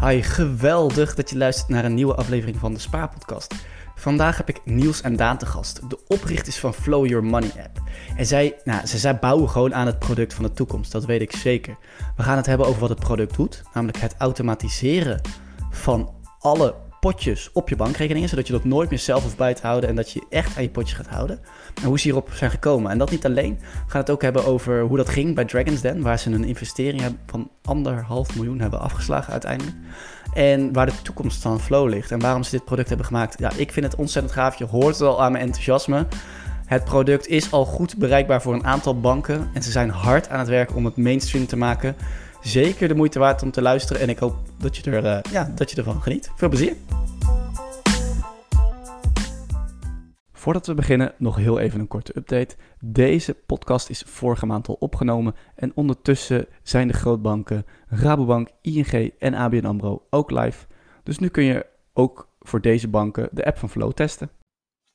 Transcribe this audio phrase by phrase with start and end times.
[0.00, 3.54] Hi, geweldig dat je luistert naar een nieuwe aflevering van de Spaarpodcast.
[3.94, 7.82] Vandaag heb ik Niels en Daan te gast, de oprichters van Flow Your Money app.
[8.16, 11.20] En zij, nou, ze, zij bouwen gewoon aan het product van de toekomst, dat weet
[11.20, 11.76] ik zeker.
[12.16, 15.20] We gaan het hebben over wat het product doet, namelijk het automatiseren
[15.70, 19.66] van alle potjes op je bankrekeningen, zodat je dat nooit meer zelf hoeft bij te
[19.66, 21.40] houden en dat je echt aan je potjes gaat houden.
[21.74, 22.90] En hoe ze hierop zijn gekomen.
[22.90, 23.58] En dat niet alleen.
[23.58, 26.44] We gaan het ook hebben over hoe dat ging bij Dragon's Den, waar ze een
[26.44, 29.76] investering van anderhalf miljoen hebben afgeslagen uiteindelijk.
[30.32, 33.38] En waar de toekomst van Flow ligt en waarom ze dit product hebben gemaakt.
[33.38, 34.58] Ja, ik vind het ontzettend gaaf.
[34.58, 36.06] Je hoort het al aan mijn enthousiasme.
[36.66, 40.38] Het product is al goed bereikbaar voor een aantal banken en ze zijn hard aan
[40.38, 41.96] het werk om het mainstream te maken.
[42.40, 45.52] Zeker de moeite waard om te luisteren en ik hoop dat je, er, uh, ja,
[45.54, 46.30] dat je ervan geniet.
[46.36, 46.76] Veel plezier!
[50.32, 52.56] Voordat we beginnen, nog heel even een korte update.
[52.80, 59.34] Deze podcast is vorige maand al opgenomen en ondertussen zijn de grootbanken Rabobank, ING en
[59.34, 60.66] ABN AMRO ook live.
[61.02, 64.30] Dus nu kun je ook voor deze banken de app van Flow testen.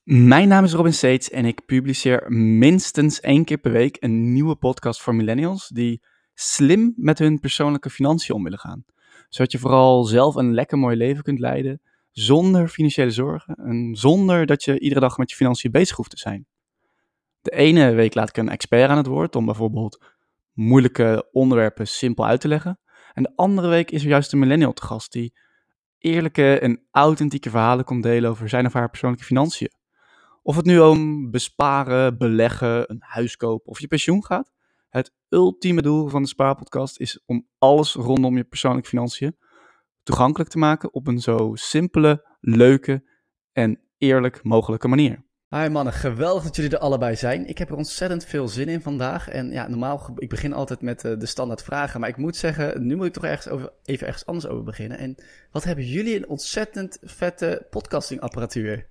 [0.03, 4.55] Mijn naam is Robin Seets en ik publiceer minstens één keer per week een nieuwe
[4.55, 6.01] podcast voor millennials die
[6.33, 8.85] slim met hun persoonlijke financiën om willen gaan.
[9.29, 11.81] Zodat je vooral zelf een lekker mooi leven kunt leiden
[12.11, 16.17] zonder financiële zorgen en zonder dat je iedere dag met je financiën bezig hoeft te
[16.17, 16.45] zijn.
[17.41, 20.05] De ene week laat ik een expert aan het woord om bijvoorbeeld
[20.53, 22.79] moeilijke onderwerpen simpel uit te leggen.
[23.13, 25.33] En de andere week is er juist een millennial te gast die
[25.97, 29.71] eerlijke en authentieke verhalen komt delen over zijn of haar persoonlijke financiën.
[30.41, 34.51] Of het nu om besparen, beleggen, een huis kopen of je pensioen gaat.
[34.93, 39.37] Het ultieme doel van de Spaarpodcast is om alles rondom je persoonlijke financiën
[40.03, 43.03] toegankelijk te maken op een zo simpele, leuke
[43.51, 45.25] en eerlijk mogelijke manier.
[45.49, 47.47] Hi mannen, geweldig dat jullie er allebei zijn.
[47.47, 49.29] Ik heb er ontzettend veel zin in vandaag.
[49.29, 51.99] En ja, normaal, ik begin altijd met uh, de standaard vragen.
[51.99, 54.97] Maar ik moet zeggen, nu moet ik toch ergens over, even ergens anders over beginnen.
[54.97, 55.15] En
[55.51, 58.87] wat hebben jullie een ontzettend vette podcastingapparatuur.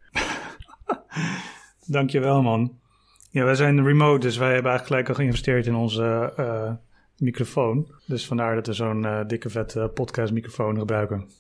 [1.87, 2.82] Dankjewel man.
[3.33, 6.73] Ja, wij zijn remote, dus wij hebben eigenlijk gelijk al geïnvesteerd in onze uh,
[7.17, 7.95] microfoon.
[8.07, 11.31] Dus vandaar dat we zo'n uh, dikke vet uh, podcast microfoon gebruiken.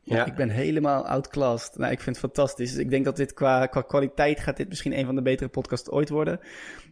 [0.00, 1.78] Ja, ik ben helemaal outclassed.
[1.78, 2.70] Nou, ik vind het fantastisch.
[2.70, 5.48] Dus ik denk dat dit qua, qua kwaliteit gaat dit misschien een van de betere
[5.48, 6.40] podcasts ooit worden.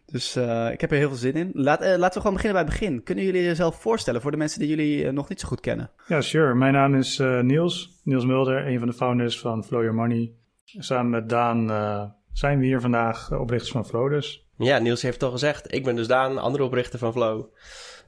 [0.05, 1.49] Dus uh, ik heb er heel veel zin in.
[1.53, 3.03] Laat, laten we gewoon beginnen bij het begin.
[3.03, 5.91] Kunnen jullie jezelf voorstellen voor de mensen die jullie nog niet zo goed kennen?
[6.07, 6.55] Ja, sure.
[6.55, 8.01] Mijn naam is Niels.
[8.03, 10.31] Niels Mulder, een van de founders van Flow Your Money.
[10.65, 11.67] Samen met Daan
[12.33, 14.49] zijn we hier vandaag oprichters van Flow dus.
[14.63, 15.73] Ja, Niels heeft het al gezegd.
[15.73, 17.45] Ik ben dus Daan, andere oprichter van Flow.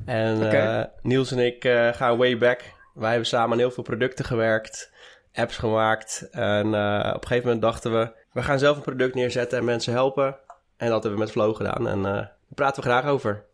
[0.05, 0.79] En okay.
[0.79, 2.61] uh, Niels en ik uh, gaan way back.
[2.93, 4.91] Wij hebben samen aan heel veel producten gewerkt,
[5.33, 6.27] apps gemaakt.
[6.31, 9.65] En uh, op een gegeven moment dachten we, we gaan zelf een product neerzetten en
[9.65, 10.37] mensen helpen.
[10.77, 11.87] En dat hebben we met Flow gedaan.
[11.87, 13.45] En daar praten we graag over.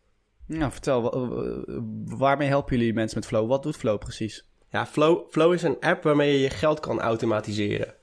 [0.46, 1.24] Nou, vertel,
[2.04, 3.48] waarmee helpen jullie mensen met Flow?
[3.48, 4.48] Wat doet Flow precies?
[4.68, 7.94] Ja, Flow, Flow is een app waarmee je je geld kan automatiseren.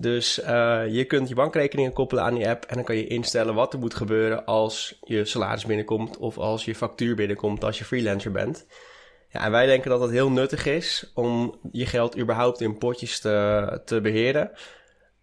[0.00, 3.54] Dus uh, je kunt je bankrekeningen koppelen aan die app en dan kan je instellen
[3.54, 7.84] wat er moet gebeuren als je salaris binnenkomt of als je factuur binnenkomt als je
[7.84, 8.66] freelancer bent.
[9.28, 13.20] Ja, en wij denken dat het heel nuttig is om je geld überhaupt in potjes
[13.20, 14.50] te, te beheren.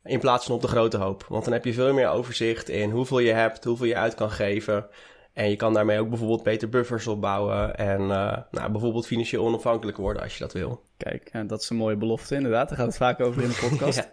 [0.03, 1.25] In plaats van op de grote hoop.
[1.29, 4.31] Want dan heb je veel meer overzicht in hoeveel je hebt, hoeveel je uit kan
[4.31, 4.87] geven.
[5.33, 7.77] En je kan daarmee ook bijvoorbeeld beter buffers opbouwen.
[7.77, 10.83] En uh, nou, bijvoorbeeld financieel onafhankelijk worden als je dat wil.
[10.97, 12.69] Kijk, dat is een mooie belofte inderdaad.
[12.69, 13.97] Daar gaat het vaak over in de podcast.
[13.97, 14.11] ja.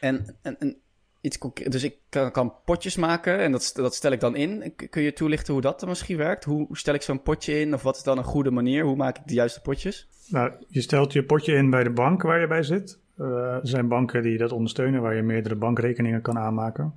[0.00, 0.76] En, en, en
[1.20, 1.38] iets
[1.68, 4.74] dus ik kan, kan, potjes maken en dat, dat stel ik dan in.
[4.90, 6.44] Kun je toelichten hoe dat dan misschien werkt?
[6.44, 8.84] Hoe, stel ik zo'n potje in of wat is dan een goede manier?
[8.84, 10.08] Hoe maak ik de juiste potjes?
[10.28, 13.00] Nou, je stelt je potje in bij de bank waar je bij zit.
[13.18, 16.94] Uh, er zijn banken die dat ondersteunen, waar je meerdere bankrekeningen kan aanmaken.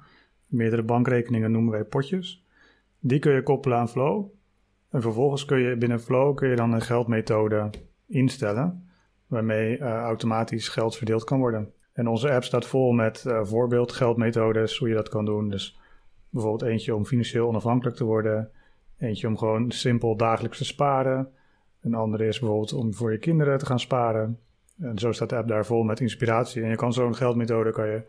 [0.47, 2.45] Meerdere bankrekeningen noemen wij potjes.
[2.99, 4.31] Die kun je koppelen aan Flow.
[4.89, 7.69] En vervolgens kun je binnen Flow kun je dan een geldmethode
[8.07, 8.89] instellen,
[9.27, 11.73] waarmee uh, automatisch geld verdeeld kan worden.
[11.93, 15.49] En onze app staat vol met uh, voorbeeldgeldmethodes, hoe je dat kan doen.
[15.49, 15.79] Dus
[16.29, 18.51] bijvoorbeeld eentje om financieel onafhankelijk te worden.
[18.97, 21.29] Eentje om gewoon simpel dagelijks te sparen.
[21.81, 24.39] Een andere is bijvoorbeeld om voor je kinderen te gaan sparen.
[24.79, 26.63] En zo staat de app daar vol met inspiratie.
[26.63, 28.03] En je kan zo'n geldmethode kan je,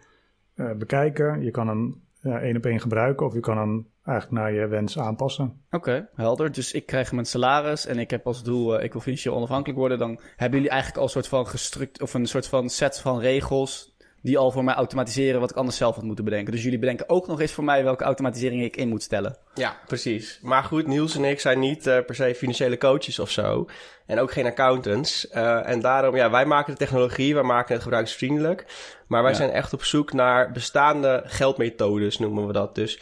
[0.56, 1.42] uh, bekijken.
[1.42, 4.98] Je kan hem één op één gebruiken of je kan hem eigenlijk naar je wens
[4.98, 5.62] aanpassen.
[5.70, 6.52] Oké, helder.
[6.52, 9.78] Dus ik krijg mijn salaris en ik heb als doel, uh, ik wil financieel onafhankelijk
[9.78, 9.98] worden.
[9.98, 13.20] Dan hebben jullie eigenlijk al een soort van gestruct of een soort van set van
[13.20, 16.52] regels die al voor mij automatiseren wat ik anders zelf had moeten bedenken.
[16.52, 19.36] Dus jullie bedenken ook nog eens voor mij welke automatisering ik in moet stellen.
[19.54, 20.38] Ja, precies.
[20.42, 23.68] Maar goed, Niels en ik zijn niet uh, per se financiële coaches of zo.
[24.06, 25.28] En ook geen accountants.
[25.34, 28.66] Uh, en daarom, ja, wij maken de technologie, wij maken het gebruiksvriendelijk.
[29.06, 29.36] Maar wij ja.
[29.36, 32.74] zijn echt op zoek naar bestaande geldmethodes, noemen we dat.
[32.74, 33.00] Dus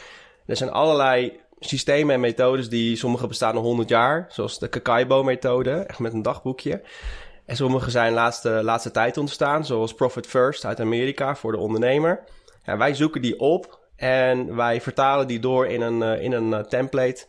[0.51, 4.25] er zijn allerlei systemen en methodes die sommige bestaan al 100 jaar.
[4.29, 6.81] Zoals de Kakaibo-methode, echt met een dagboekje.
[7.45, 12.23] En sommige zijn laatste, laatste tijd ontstaan, zoals Profit First uit Amerika voor de ondernemer.
[12.63, 16.49] Ja, wij zoeken die op en wij vertalen die door in een, uh, in een
[16.49, 17.25] uh, template.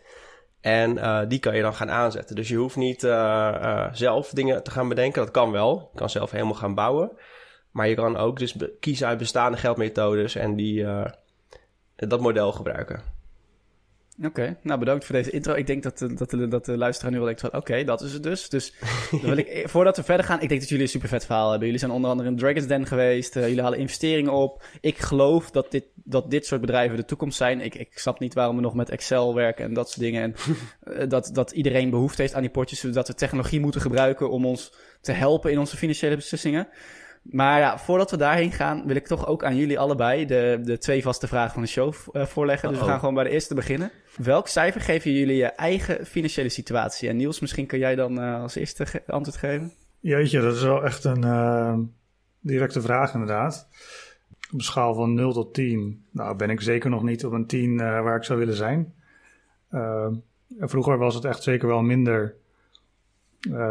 [0.60, 2.36] En uh, die kan je dan gaan aanzetten.
[2.36, 3.00] Dus je hoeft niet
[3.92, 5.22] zelf dingen te gaan bedenken.
[5.22, 5.90] Dat kan wel.
[5.92, 7.12] Je kan zelf helemaal gaan bouwen.
[7.70, 10.86] Maar je kan ook dus kiezen uit bestaande geldmethodes en die,
[11.96, 13.11] dat model gebruiken.
[14.20, 15.54] Oké, nou bedankt voor deze intro.
[15.54, 18.00] Ik denk dat de, dat de, dat de luisteraar nu wel denkt van, oké, dat
[18.00, 18.48] is het dus.
[18.48, 18.74] Dus
[19.10, 21.48] dan wil ik, voordat we verder gaan, ik denk dat jullie een super vet verhaal
[21.48, 21.64] hebben.
[21.64, 24.64] Jullie zijn onder andere in Dragon's Den geweest, uh, jullie halen investeringen op.
[24.80, 27.60] Ik geloof dat dit, dat dit soort bedrijven de toekomst zijn.
[27.60, 30.22] Ik, ik snap niet waarom we nog met Excel werken en dat soort dingen.
[30.22, 30.34] En
[30.84, 34.46] uh, dat, dat iedereen behoefte heeft aan die potjes, zodat we technologie moeten gebruiken om
[34.46, 36.68] ons te helpen in onze financiële beslissingen.
[37.22, 40.78] Maar ja, voordat we daarheen gaan, wil ik toch ook aan jullie allebei de, de
[40.78, 42.68] twee vaste vragen van de show uh, voorleggen.
[42.68, 43.90] Dus we gaan gewoon bij de eerste beginnen.
[44.16, 47.08] Welk cijfer geven jullie je eigen financiële situatie?
[47.08, 49.72] En Niels, misschien kun jij dan uh, als eerste antwoord geven.
[50.00, 51.78] Jeetje, dat is wel echt een uh,
[52.40, 53.68] directe vraag inderdaad.
[54.52, 57.46] Op een schaal van 0 tot 10, nou ben ik zeker nog niet op een
[57.46, 58.94] 10 waar ik zou willen zijn.
[60.58, 62.34] vroeger was het echt zeker wel minder.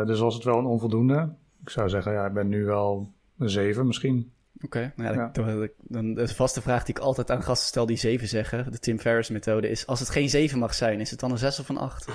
[0.06, 1.34] dus was het wel een onvoldoende.
[1.62, 4.32] Ik zou zeggen, ja, ik ben nu wel een 7 misschien.
[4.64, 5.68] Oké, okay, nou ja, ja.
[5.78, 9.00] Dan, de vaste vraag die ik altijd aan gasten stel die 7 zeggen, de Tim
[9.00, 11.70] Ferriss methode, is als het geen 7 mag zijn, is het dan een 6 of
[11.70, 12.08] een 8?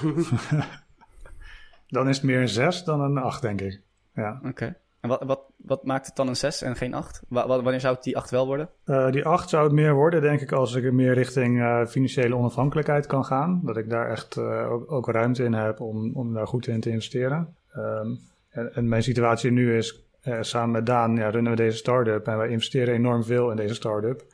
[1.89, 3.81] dan is het meer een 6 dan een 8, denk ik.
[4.15, 4.37] Ja.
[4.39, 4.49] Oké.
[4.49, 4.75] Okay.
[5.01, 7.23] En wat, wat, wat maakt het dan een 6 en geen 8?
[7.29, 8.69] W wanneer zou het die 8 wel worden?
[8.87, 12.37] Uh, die 8 zou het meer worden, denk ik, als ik meer richting uh, financiële
[12.37, 13.61] onafhankelijkheid kan gaan.
[13.65, 16.81] Dat ik daar echt uh, ook, ook, ruimte in heb om, om daar goed in
[16.81, 17.55] te investeren.
[17.77, 18.19] Um,
[18.51, 22.27] en, en mijn situatie nu is uh, samen met Daan ja, runnen we deze start-up
[22.27, 24.25] en wij investeren enorm veel in deze start-up.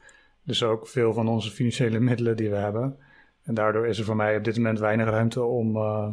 [0.42, 2.96] Dus ook veel van onze financiële middelen die we hebben.
[3.42, 6.08] En daardoor is er voor mij op dit moment weinig ruimte om, uh,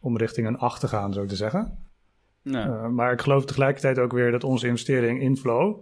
[0.00, 1.78] om richting een 8 te gaan, zo te zeggen.
[2.42, 2.66] Nee.
[2.66, 5.78] Uh, maar ik geloof tegelijkertijd ook weer dat onze investering in Flow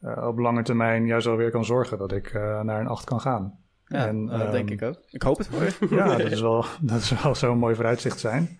[0.00, 2.32] op lange termijn juist alweer kan zorgen dat ik
[2.62, 3.58] naar een 8 kan gaan.
[3.86, 4.96] Ja, en, dat um, denk ik ook.
[5.10, 5.74] Ik hoop het voor je.
[5.96, 8.58] Ja, dat is wel, dat is wel zo'n mooi vooruitzicht zijn.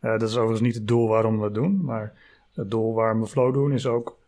[0.00, 2.12] dat is overigens niet het doel waarom we het doen, maar
[2.60, 4.18] het doel waar we Flow doen is ook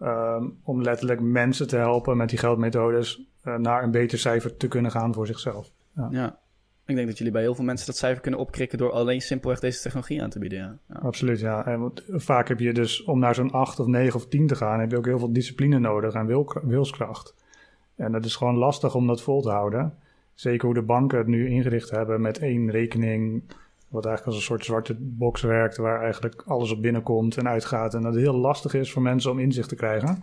[0.00, 4.68] um, om letterlijk mensen te helpen met die geldmethodes uh, naar een beter cijfer te
[4.68, 5.72] kunnen gaan voor zichzelf.
[5.94, 6.08] Ja.
[6.10, 6.38] ja.
[6.86, 9.60] ik denk dat jullie bij heel veel mensen dat cijfer kunnen opkrikken door alleen simpelweg
[9.60, 10.58] deze technologie aan te bieden.
[10.58, 10.78] Ja.
[10.88, 10.94] ja.
[10.94, 11.66] Absoluut, ja.
[11.66, 14.80] En vaak heb je dus om naar zo'n 8 of 9 of 10 te gaan,
[14.80, 17.34] heb je ook heel veel discipline nodig en wil, wilskracht.
[17.96, 19.94] En dat is gewoon lastig om dat vol te houden.
[20.34, 23.42] Zeker hoe de banken het nu ingericht hebben met één rekening
[23.90, 27.94] wat eigenlijk als een soort zwarte box werkt, waar eigenlijk alles op binnenkomt en uitgaat.
[27.94, 30.22] En dat het heel lastig is voor mensen om inzicht te krijgen.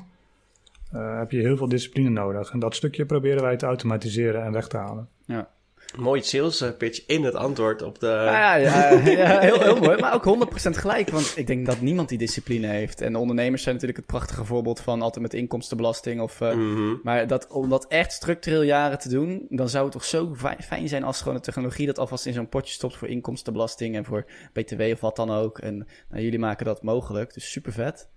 [0.94, 2.52] Uh, heb je heel veel discipline nodig.
[2.52, 5.10] En dat stukje proberen wij te automatiseren en weg te halen.
[5.26, 5.50] Ja.
[5.96, 8.08] Mooi sales eh, pitch in het antwoord op de...
[8.08, 11.10] Ja, ja, ja, heel, heel mooi, maar ook 100% gelijk.
[11.10, 13.02] Want ik denk dat niemand die discipline heeft.
[13.02, 16.22] En de ondernemers zijn natuurlijk het prachtige voorbeeld van altijd met inkomstenbelasting.
[16.22, 17.00] Of, uh, mm -hmm.
[17.04, 20.90] Maar dat, om dat echt structureel jaren te doen, dan zou het toch zo fijn
[20.90, 24.26] zijn als gewoon de technologie dat alvast in zo'n potje stopt voor inkomstenbelasting en voor
[24.54, 25.60] BTW of wat dan ook.
[25.60, 28.10] En nou, jullie maken dat mogelijk, dus super vet.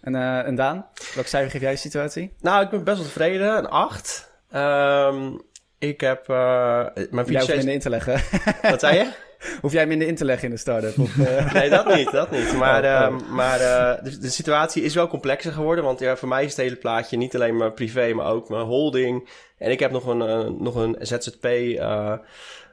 [0.00, 2.32] En, uh, en Daan, welk cijfer geef jij de situatie?
[2.40, 4.30] Nou, ik ben best wel tevreden, een 8.
[4.54, 5.40] Um,
[5.78, 7.46] ik heb uh, mijn fiets...
[7.46, 8.20] Jij minder in te leggen.
[8.70, 9.10] Wat zei je?
[9.60, 10.96] Hoef jij minder in te leggen in de start-up?
[10.96, 11.52] Uh...
[11.52, 12.52] nee, dat niet, dat niet.
[12.56, 13.20] Maar, oh, oh.
[13.20, 15.84] Uh, maar uh, de, de, situatie is wel complexer geworden.
[15.84, 18.64] Want ja, voor mij is het hele plaatje niet alleen mijn privé, maar ook mijn
[18.64, 19.28] holding.
[19.58, 21.46] En ik heb nog een, nog een ZZP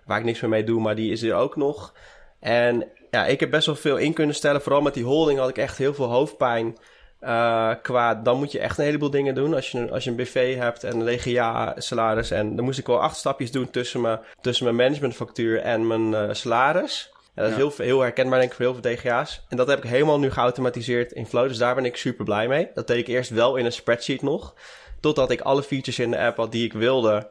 [0.05, 1.93] waar ik niks meer mee doe, maar die is er ook nog.
[2.39, 4.61] En ja, ik heb best wel veel in kunnen stellen.
[4.61, 6.77] Vooral met die holding had ik echt heel veel hoofdpijn.
[7.25, 9.53] Uh, qua, dan moet je echt een heleboel dingen doen.
[9.53, 12.31] Als je, als je een BV hebt en een legia salaris.
[12.31, 16.11] En dan moest ik wel acht stapjes doen tussen mijn, tussen mijn managementfactuur en mijn
[16.11, 17.13] uh, salaris.
[17.33, 19.45] En dat is heel, heel herkenbaar denk ik voor heel veel DGA's.
[19.49, 21.47] En dat heb ik helemaal nu geautomatiseerd in Flow.
[21.47, 22.69] Dus daar ben ik super blij mee.
[22.73, 24.53] Dat deed ik eerst wel in een spreadsheet nog.
[24.99, 27.27] Totdat ik alle features in de app had die ik wilde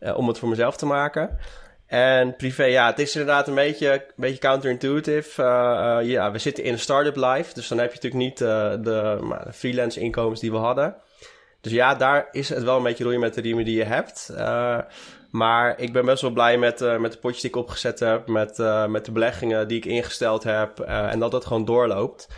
[0.00, 1.38] uh, om het voor mezelf te maken.
[1.88, 5.42] En privé, ja, het is inderdaad een beetje, een beetje counterintuitive.
[5.42, 8.40] Uh, uh, ja, we zitten in een start-up life, dus dan heb je natuurlijk niet
[8.40, 10.96] uh, de, de, freelance inkomens die we hadden.
[11.60, 14.32] Dus ja, daar is het wel een beetje roeien met de riemen die je hebt.
[15.30, 18.58] maar ik ben best wel blij met, met de potjes die ik opgezet heb, met,
[18.88, 22.28] met de beleggingen die ik ingesteld heb en dat dat gewoon doorloopt.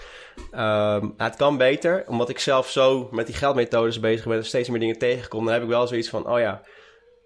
[0.52, 4.68] Um, het kan beter, omdat ik zelf zo met die geldmethodes bezig ben en steeds
[4.68, 5.44] meer dingen tegenkom.
[5.44, 6.62] Dan heb ik wel zoiets van, oh ja,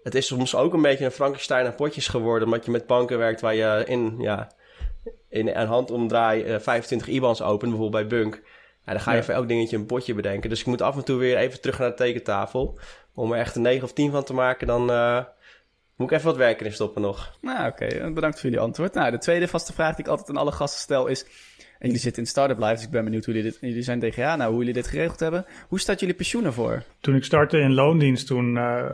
[0.05, 2.47] het is soms ook een beetje een Frankenstein aan potjes geworden.
[2.47, 4.51] Omdat je met banken werkt waar je in, ja,
[5.29, 8.41] in een handomdraai uh, 25 IBANs opent, bijvoorbeeld bij Bunk.
[8.85, 9.23] Ja, dan ga je ja.
[9.23, 10.49] voor elk dingetje een potje bedenken.
[10.49, 12.79] Dus ik moet af en toe weer even terug naar de tekentafel.
[13.13, 15.23] Om er echt een 9 of 10 van te maken, dan, uh,
[15.95, 17.37] Moet ik even wat werk in stoppen nog.
[17.41, 18.11] Nou, oké.
[18.13, 18.93] Bedankt voor jullie antwoord.
[18.93, 21.25] Nou, de tweede vaste vraag die ik altijd aan alle gasten stel is...
[21.79, 23.59] En jullie zitten in Startup Life, dus ik ben benieuwd hoe jullie dit...
[23.61, 25.45] Jullie zijn DGA, nou, hoe jullie dit geregeld hebben.
[25.67, 26.83] Hoe staat jullie pensioen ervoor?
[26.99, 28.85] Toen ik startte in loondienst, toen uh,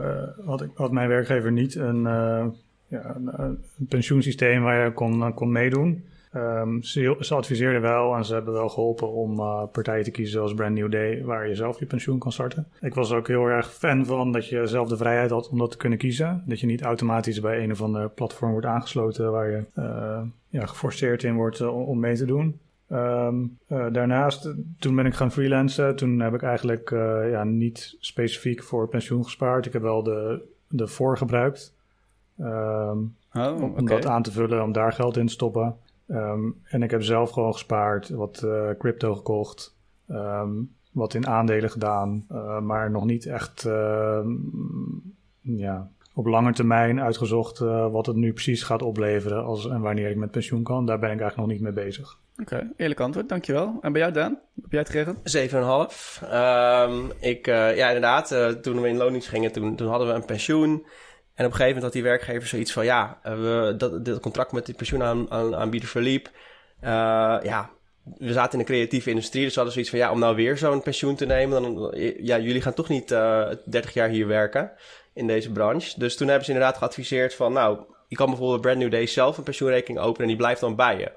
[0.46, 2.46] had, ik, mijn werkgever niet een, uh,
[2.88, 3.60] ja, een,
[3.90, 6.04] pensioensysteem waar je kon, kon meedoen.
[6.36, 9.36] Um, ze, adviseerden wel en ze hebben wel geholpen om
[9.72, 12.68] partijen te kiezen zoals Brand New Day, waar je zelf je pensioen kan starten.
[12.80, 15.72] Ik was ook heel erg fan van dat je zelf de vrijheid had om dat
[15.72, 16.44] te kunnen kiezen.
[16.46, 19.64] Dat je niet automatisch bij een of ander platform wordt aangesloten waar je
[20.50, 22.60] ja, geforceerd in wordt om mee te doen.
[22.92, 25.96] Um, daarnaast, toen ben ik gaan freelancen.
[25.96, 26.90] Toen heb ik eigenlijk
[27.30, 29.66] ja, niet specifiek voor pensioen gespaard.
[29.66, 31.76] Ik heb wel de, de voor gebruikt.
[32.40, 35.76] Um, oh, om, dat aan te vullen, om daar geld in te stoppen.
[36.08, 39.76] Um, en ik heb zelf gewoon gespaard, wat uh, crypto gekocht,
[40.92, 42.26] wat in aandelen gedaan,
[42.62, 43.68] maar nog niet echt
[45.42, 50.10] ja, op lange termijn uitgezocht eh, wat het nu precies gaat opleveren als, en wanneer
[50.10, 50.86] ik met pensioen kan.
[50.86, 52.18] Daar ben ik eigenlijk nog niet mee bezig.
[52.38, 53.78] Oké, okay, eerlijk antwoord, dankjewel.
[53.82, 54.40] En bij jou, Dan?
[54.62, 55.18] Heb jij het geregeld?
[56.24, 56.32] 7,5.
[56.32, 60.14] Um, ik, uh, ja, inderdaad, uh, toen we in loondienst gingen, toen, toen hadden we
[60.14, 60.72] een pensioen.
[60.72, 62.86] En op een gegeven moment had die werkgever zoiets van...
[62.86, 66.30] ja, we, dat, dat contract met die pensioenaanbieder verliep.
[66.84, 66.90] Uh,
[67.44, 67.70] ja,
[68.18, 70.00] we zaten in de creatieve industrie, dus we hadden zoiets van...
[70.00, 71.62] ja, om nou weer zo'n pensioen te nemen...
[71.62, 74.72] dan, ja, jullie gaan toch niet uh, 30 jaar hier werken
[75.14, 76.00] in deze branche.
[76.00, 77.54] Dus toen hebben ze inderdaad geadviseerd van...
[77.54, 80.22] nou, je kan bijvoorbeeld Brand New Day zelf een pensioenrekening openen...
[80.22, 81.12] en die blijft dan bij je.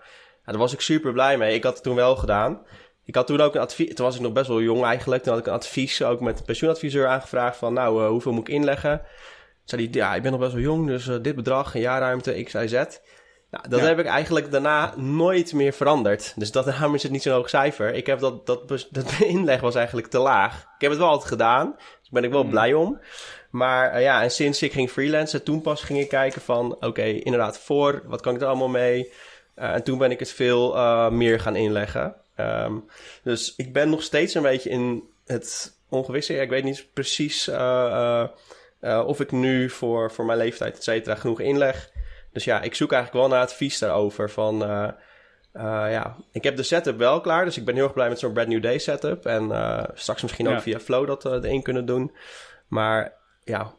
[0.45, 1.55] Ja, daar was ik super blij mee.
[1.55, 2.63] Ik had het toen wel gedaan...
[3.07, 5.23] Ik had toen ook een advies, toen was ik nog best wel jong eigenlijk.
[5.23, 8.49] Toen had ik een advies ook met de pensioenadviseur aangevraagd van, nou, uh, hoeveel moet
[8.49, 9.03] ik inleggen?
[9.65, 12.43] zei hij, ja, ik ben nog best wel jong, dus uh, dit bedrag, een jaarruimte,
[12.43, 12.73] x, y, z.
[13.51, 13.87] Nou, dat ja.
[13.87, 16.33] heb ik eigenlijk daarna nooit meer veranderd.
[16.37, 17.95] Dus dat, daarom is het niet zo'n hoog cijfer.
[17.95, 20.61] Ik heb dat, dat, dat inleg was eigenlijk te laag.
[20.61, 22.51] Ik heb het wel altijd gedaan, dus daar ben ik wel mm.
[22.51, 23.01] blij om.
[23.55, 26.87] Maar uh, ja, en sinds ik ging freelancen, toen pas ging ik kijken van, oké,
[26.87, 29.13] okay, inderdaad, voor, wat kan ik er allemaal mee?
[29.57, 32.15] Uh, en toen ben ik het veel uh, meer gaan inleggen.
[32.37, 32.85] Um,
[33.23, 36.35] dus ik ben nog steeds een beetje in het ongewisse.
[36.35, 37.51] Ik weet niet precies
[38.81, 41.91] of ik nu voor, voor mijn leeftijd, et cetera, genoeg inleg.
[42.33, 44.31] Dus ja, ik zoek eigenlijk wel naar advies daarover.
[44.31, 44.89] Van, uh,
[45.91, 47.45] ja, ik heb de setup wel klaar.
[47.45, 49.27] Dus ik ben heel erg blij met zo'n Brand New Day setup.
[49.27, 49.45] En
[49.95, 52.17] straks misschien ook via Flow dat erin kunnen doen.
[52.69, 53.75] Maar ja,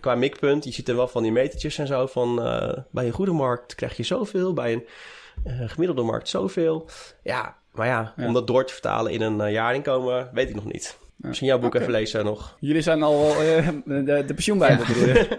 [0.00, 2.06] qua mikpunt, je ziet er wel van die metertjes en zo.
[2.06, 2.36] Van
[2.90, 4.52] bij een goede markt krijg je zoveel.
[4.52, 4.84] Bij
[5.44, 6.88] een gemiddelde markt zoveel.
[7.22, 10.64] Ja, maar ja, ja, om dat door te vertalen in een jaarinkomen, weet ik nog
[10.64, 10.98] niet.
[11.16, 11.80] Misschien jouw boek okay.
[11.80, 12.56] even lezen nog.
[12.60, 14.92] Jullie zijn al uh, de, de pensioenbijbel ja.
[14.92, 15.38] bedoel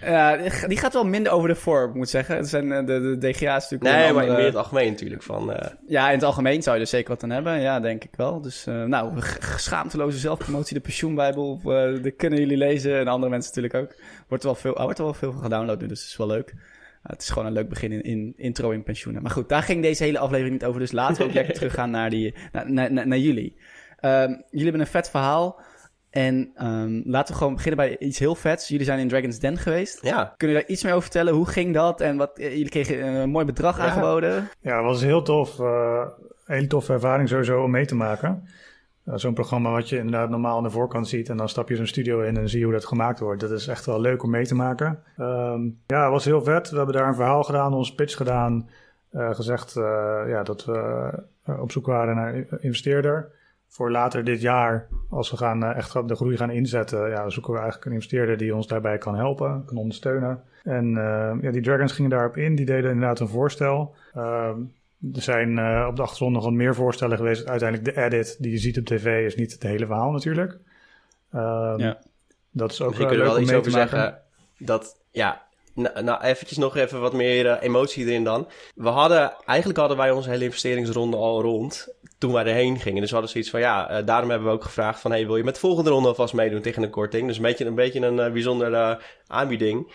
[0.00, 0.36] ja,
[0.66, 2.36] die gaat wel minder over de vorm, moet ik zeggen.
[2.36, 3.82] Het zijn, de, de DGA is natuurlijk...
[3.82, 4.26] Nee, maar andere...
[4.26, 5.22] meer in het algemeen natuurlijk.
[5.22, 5.56] Van, uh...
[5.86, 7.60] Ja, in het algemeen zou je er zeker wat aan hebben.
[7.60, 8.40] Ja, denk ik wel.
[8.40, 9.12] Dus uh, nou,
[9.56, 11.60] schaamteloze zelfpromotie, de pensioenbijbel.
[11.64, 12.98] Uh, dat kunnen jullie lezen.
[12.98, 14.00] En andere mensen natuurlijk ook.
[14.28, 16.54] Wordt er wel veel, wordt er wel veel gedownload nu, dus het is wel leuk.
[17.02, 19.22] het is gewoon een leuk begin in, in intro in pensioenen.
[19.22, 20.80] Maar goed, daar ging deze hele aflevering niet over.
[20.80, 23.56] Dus laten we ook lekker teruggaan naar, die, naar, naar, naar jullie.
[24.00, 25.60] Um, jullie hebben een vet verhaal.
[26.16, 28.68] En um, laten we gewoon beginnen bij iets heel vets.
[28.68, 30.02] Jullie zijn in Dragon's Den geweest.
[30.02, 30.34] Ja.
[30.36, 31.34] Kunnen jullie daar iets meer over vertellen?
[31.34, 32.00] Hoe ging dat?
[32.00, 33.84] En wat, eh, jullie kregen een mooi bedrag ja.
[33.84, 34.48] aangeboden.
[34.60, 35.58] Ja, het was heel tof.
[35.58, 36.06] Uh,
[36.44, 38.48] hele toffe ervaring sowieso om mee te maken.
[39.04, 41.28] Uh, zo'n programma wat je inderdaad normaal aan de voorkant ziet.
[41.28, 43.40] En dan stap je zo'n studio in en zie je hoe dat gemaakt wordt.
[43.40, 45.02] Dat is echt wel leuk om mee te maken.
[45.18, 46.70] Um, ja, het was heel vet.
[46.70, 48.68] We hebben daar een verhaal gedaan, ons pitch gedaan.
[49.12, 49.72] Uh, gezegd
[50.26, 51.10] ja, dat we
[51.60, 53.34] op zoek waren naar investeerder
[53.68, 57.52] voor later dit jaar, als we gaan, uh, echt de groei gaan inzetten, ja, zoeken
[57.52, 60.42] we eigenlijk een investeerder die ons daarbij kan helpen, kan ondersteunen.
[60.62, 63.94] En uh, ja, die Dragons gingen daarop in, die deden inderdaad een voorstel.
[64.16, 64.22] Uh,
[65.14, 67.48] er zijn uh, op de achtergrond nog wat meer voorstellen geweest.
[67.48, 70.58] Uiteindelijk de edit die je ziet op tv is niet het hele verhaal natuurlijk.
[71.30, 71.98] ja.
[72.50, 74.18] Dat is ook dus je kunt er wel iets over zeggen
[74.58, 75.45] dat, ja,
[75.76, 78.48] nou, nou, eventjes nog even wat meer uh, emotie erin dan.
[78.74, 83.00] We hadden, eigenlijk hadden wij onze hele investeringsronde al rond toen wij erheen gingen.
[83.00, 85.10] Dus we hadden zoiets van, ja, uh, daarom hebben we ook gevraagd van...
[85.10, 87.26] hey, wil je met de volgende ronde alvast meedoen tegen een korting?
[87.26, 89.92] Dus een beetje een, beetje een uh, bijzondere aanbieding.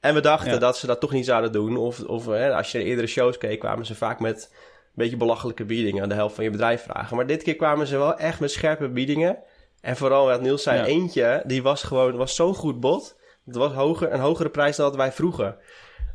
[0.00, 0.58] En we dachten ja.
[0.58, 1.76] dat ze dat toch niet zouden doen.
[1.76, 5.64] Of, of als je de eerdere shows keek, kwamen ze vaak met een beetje belachelijke
[5.64, 6.02] biedingen...
[6.02, 7.16] aan de helft van je bedrijf vragen.
[7.16, 9.38] Maar dit keer kwamen ze wel echt met scherpe biedingen.
[9.80, 10.84] En vooral wat Niels zei, ja.
[10.84, 13.16] eentje, die was gewoon was zo'n goed bod...
[13.46, 15.56] Het was hoger, een hogere prijs dan dat wij vroegen.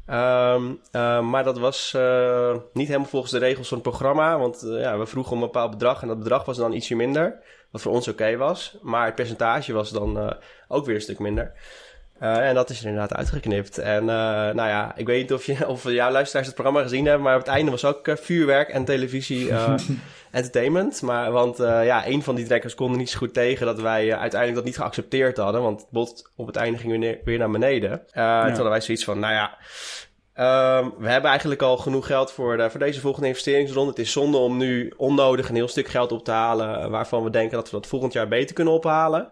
[0.08, 4.40] Um, uh, maar dat was uh, niet helemaal volgens de regels van het programma.
[4.40, 6.96] Want uh, ja, we vroegen om een bepaald bedrag en dat bedrag was dan ietsje
[6.96, 7.40] minder.
[7.72, 8.78] Wat voor ons oké was.
[8.82, 10.36] Maar het percentage was dan
[10.68, 11.54] ook weer een stuk minder.
[12.22, 13.78] Uh, en dat is er inderdaad uitgeknipt.
[13.78, 17.06] En uh, nou ja, ik weet niet of, je, of jouw luisteraars het programma gezien
[17.06, 19.50] hebben, maar op het einde was ook uh, vuurwerk en televisie
[20.32, 21.02] entertainment.
[21.02, 24.16] Maar, want ja, een van die trekkers kon er niet zo goed tegen dat wij
[24.16, 25.62] uiteindelijk dat niet geaccepteerd hadden.
[25.62, 28.02] Want het bot op het einde ging weer, weer naar beneden.
[28.12, 28.42] Ja.
[28.42, 29.58] Toen hadden wij zoiets van, nou ja,
[30.40, 33.90] Um, we hebben eigenlijk al genoeg geld voor, de, voor deze volgende investeringsronde.
[33.90, 36.90] Het is zonde om nu onnodig een heel stuk geld op te halen.
[36.90, 39.32] Waarvan we denken dat we dat volgend jaar beter kunnen ophalen.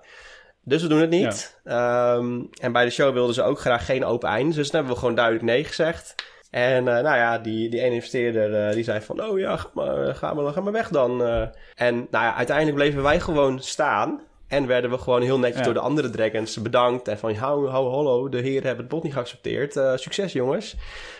[0.67, 1.59] Dus we doen het niet.
[1.63, 4.55] Ehm, en bij de show wilden ze ook graag geen open einde.
[4.55, 6.15] Dus dan hebben we gewoon duidelijk nee gezegd.
[6.51, 9.23] En uh, nou ja, die, die ene investeerder uh, die zei van...
[9.23, 11.21] Oh ja, ga maar, ga maar, ga maar weg dan.
[11.21, 11.41] Uh,
[11.75, 14.21] en nou ja, uiteindelijk bleven wij gewoon staan.
[14.47, 17.07] En werden we gewoon heel netjes door de andere dragons bedankt.
[17.07, 19.73] En van, hou, hou, hallo, de heren hebben het bod niet geaccepteerd.
[19.95, 20.75] succes jongens.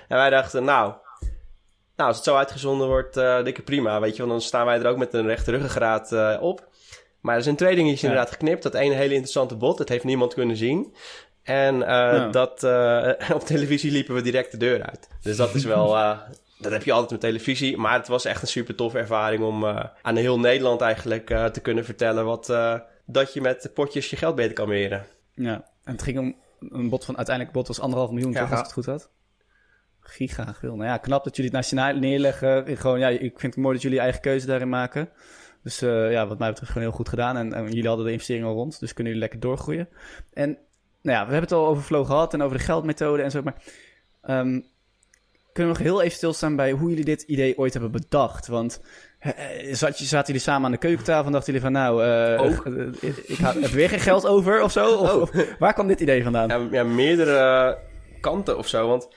[0.07, 0.93] En wij dachten, nou...
[1.95, 3.13] Nou, als het zo uitgezonden wordt,
[3.43, 4.17] dikke prima, weet je.
[4.17, 6.67] Want dan staan wij er ook met een rechte ruggengraat op.
[7.21, 8.07] Maar er zijn twee dingetjes ja.
[8.07, 8.63] inderdaad geknipt.
[8.63, 10.93] Dat ene hele interessante bot, dat heeft niemand kunnen zien.
[11.43, 12.27] En uh, ja.
[12.27, 15.07] dat uh, op televisie liepen we direct de deur uit.
[15.21, 15.95] Dus dat is wel.
[15.95, 16.19] Uh,
[16.59, 17.77] dat heb je altijd met televisie.
[17.77, 19.65] Maar het was echt een super toffe ervaring om
[20.01, 22.53] aan heel Nederland eigenlijk te kunnen vertellen wat,
[23.05, 25.05] dat je met potjes je geld beter kan beheren.
[25.33, 26.35] Ja, en het ging om
[26.69, 29.09] een bot van uiteindelijk bot was anderhalf miljoen, ja, als ik het goed had.
[29.99, 30.75] Giga veel.
[30.75, 32.77] Nou ja, knap dat jullie het nationaal neerleggen.
[32.77, 35.09] Gewoon, ja, ik vind het mooi dat jullie eigen keuze daarin maken.
[35.67, 37.37] Dus uh, ja, wat mij betreft gewoon heel goed gedaan.
[37.37, 39.89] En, en, jullie hadden de investering al rond, dus kunnen jullie lekker doorgroeien.
[40.33, 40.49] En
[41.01, 43.41] nou ja, we hebben het al over flow gehad en over de geldmethode en zo.
[43.41, 43.55] Maar
[44.29, 44.65] um,
[45.53, 48.47] kunnen we nog heel even stilstaan bij hoe jullie dit idee ooit hebben bedacht?
[48.47, 48.81] Want
[49.21, 53.37] uh, zat, zaten jullie samen aan de keukentafel en dachten jullie van nou, uh, ik
[53.37, 54.95] heb weer geen geld over of zo?
[54.95, 55.21] Of, oh.
[55.21, 56.47] of, waar kwam dit idee vandaan?
[56.47, 57.77] Ja, ja, meerdere
[58.21, 58.87] kanten of zo.
[58.87, 59.07] Want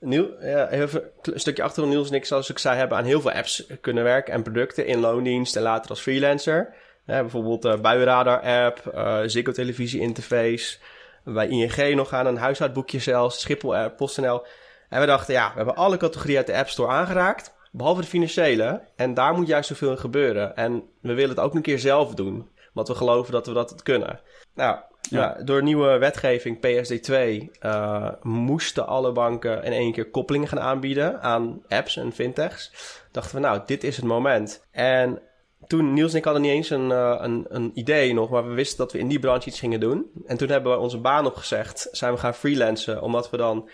[0.00, 1.94] Niel, ja, even een stukje achtergrond.
[1.94, 4.86] Niels en ik, zoals ik zei, hebben aan heel veel apps kunnen werken en producten
[4.86, 6.74] in loondienst en later als freelancer.
[7.04, 10.78] bijvoorbeeld uh, Buienradar-app, uh, Ziggo Televisie-interface.
[11.24, 14.46] Bij ING nog aan een huishoudboekje zelfs, Schiphol-app, PostNL.
[14.88, 18.06] En we dachten, ja, we hebben alle categorieën uit de App Store aangeraakt, behalve de
[18.06, 18.82] financiële.
[18.96, 20.56] En daar moet juist zoveel in gebeuren.
[20.56, 23.82] En we willen het ook een keer zelf doen, want we geloven dat we dat
[23.82, 24.20] kunnen.
[24.54, 25.36] Nou, ja.
[25.44, 31.20] door nieuwe wetgeving PSD2 uh, eh, moesten alle banken in één keer koppelingen gaan aanbieden
[31.22, 32.72] aan apps en fintechs.
[33.12, 34.64] Dachten we, nou, dit is het moment.
[34.70, 35.22] En
[35.66, 38.54] toen, Niels en ik hadden niet eens een, uh, een, een, idee nog, maar we
[38.54, 40.10] wisten dat we in die branche iets gingen doen.
[40.26, 43.68] En toen hebben we onze baan opgezegd, zijn we gaan freelancen, omdat we dan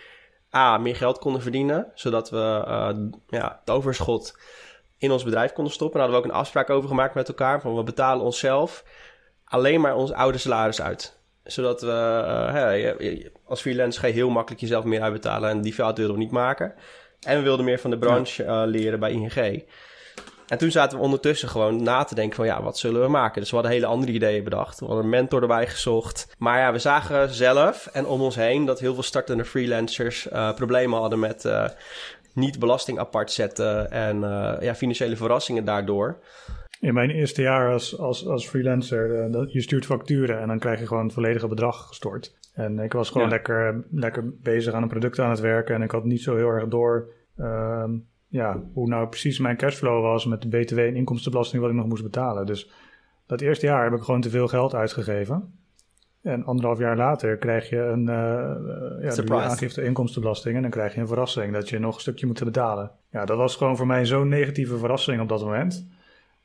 [0.54, 2.88] A, meer geld konden verdienen, zodat we uh,
[3.28, 4.38] ja, het overschot
[4.98, 6.00] in ons bedrijf konden stoppen.
[6.00, 8.84] Daar hadden we ook een afspraak over gemaakt met elkaar, van we betalen onszelf
[9.44, 11.88] alleen maar ons oude salaris uit zodat we
[13.00, 16.22] uh, als freelancer ga je heel makkelijk jezelf meer uitbetalen en die fout wilden we
[16.22, 16.74] niet maken.
[17.20, 19.64] En we wilden meer van de branche uh, leren bij ING.
[20.46, 23.40] En toen zaten we ondertussen gewoon na te denken van ja, wat zullen we maken?
[23.40, 24.80] Dus we hadden hele andere ideeën bedacht.
[24.80, 26.34] We hadden een mentor erbij gezocht.
[26.38, 30.54] Maar ja, we zagen zelf en om ons heen dat heel veel startende freelancers uh,
[30.54, 31.68] problemen hadden met uh,
[32.32, 34.20] niet belasting apart zetten en
[34.60, 36.18] ja, financiële verrassingen daardoor
[36.84, 40.80] in mijn eerste jaar als, als, als freelancer, uh, je stuurt facturen en dan krijg
[40.80, 42.36] je gewoon het volledige bedrag gestort.
[42.52, 45.90] En ik was gewoon lekker, lekker bezig aan een product aan het werken en ik
[45.90, 47.84] had niet zo heel erg door uh,
[48.28, 51.86] ja, hoe nou precies mijn cashflow was met de BTW en inkomstenbelasting wat ik nog
[51.86, 52.46] moest betalen.
[52.46, 52.70] Dus
[53.26, 55.58] dat eerste jaar heb ik gewoon te veel geld uitgegeven.
[56.22, 60.94] En anderhalf jaar later krijg je een uh, ja, de aangifte inkomstenbelasting en dan krijg
[60.94, 62.90] je een verrassing dat je nog een stukje moet betalen.
[63.10, 65.86] Ja, dat was gewoon voor mij zo'n negatieve verrassing op dat moment.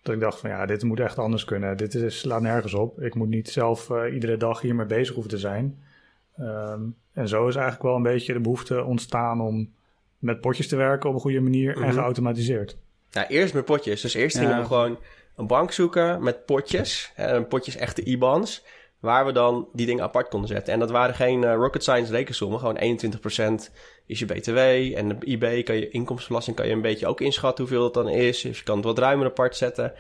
[0.02, 1.78] Dat ik dacht van ja, dit moet echt anders kunnen.
[1.78, 3.02] Dit is, slaat nergens op.
[3.02, 5.84] Ik moet niet zelf uh, iedere dag hiermee bezig hoeven te zijn.
[6.40, 9.74] Um, en zo is eigenlijk wel een beetje de behoefte ontstaan om
[10.18, 11.92] met potjes te werken op een goede manier en mhm.
[11.92, 12.78] geautomatiseerd.
[13.10, 14.02] Ja, eerst met potjes.
[14.02, 15.00] Dus eerst gingen we gewoon
[15.36, 17.12] een bank zoeken met potjes.
[17.16, 18.66] En potjes echte IBANs.
[19.00, 20.74] Waar we dan die dingen apart konden zetten.
[20.74, 22.60] En dat waren geen uh, rocket science rekensommen.
[22.60, 23.00] Gewoon
[23.60, 23.72] 21%
[24.10, 24.58] is je BTW.
[24.98, 28.10] En de IB kan je inkomstenbelasting kan je een beetje ook inschatten hoeveel het dan
[28.10, 28.42] is.
[28.42, 29.94] Dus je kan het wat ruimer apart zetten.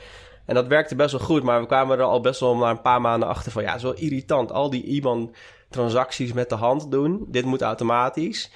[0.45, 1.43] En dat werkte best wel goed.
[1.43, 3.61] Maar we kwamen er al best wel na een paar maanden achter van...
[3.61, 4.51] Ja, het is wel irritant.
[4.51, 7.25] Al die IBAN-transacties met de hand doen.
[7.27, 8.51] Dit moet automatisch.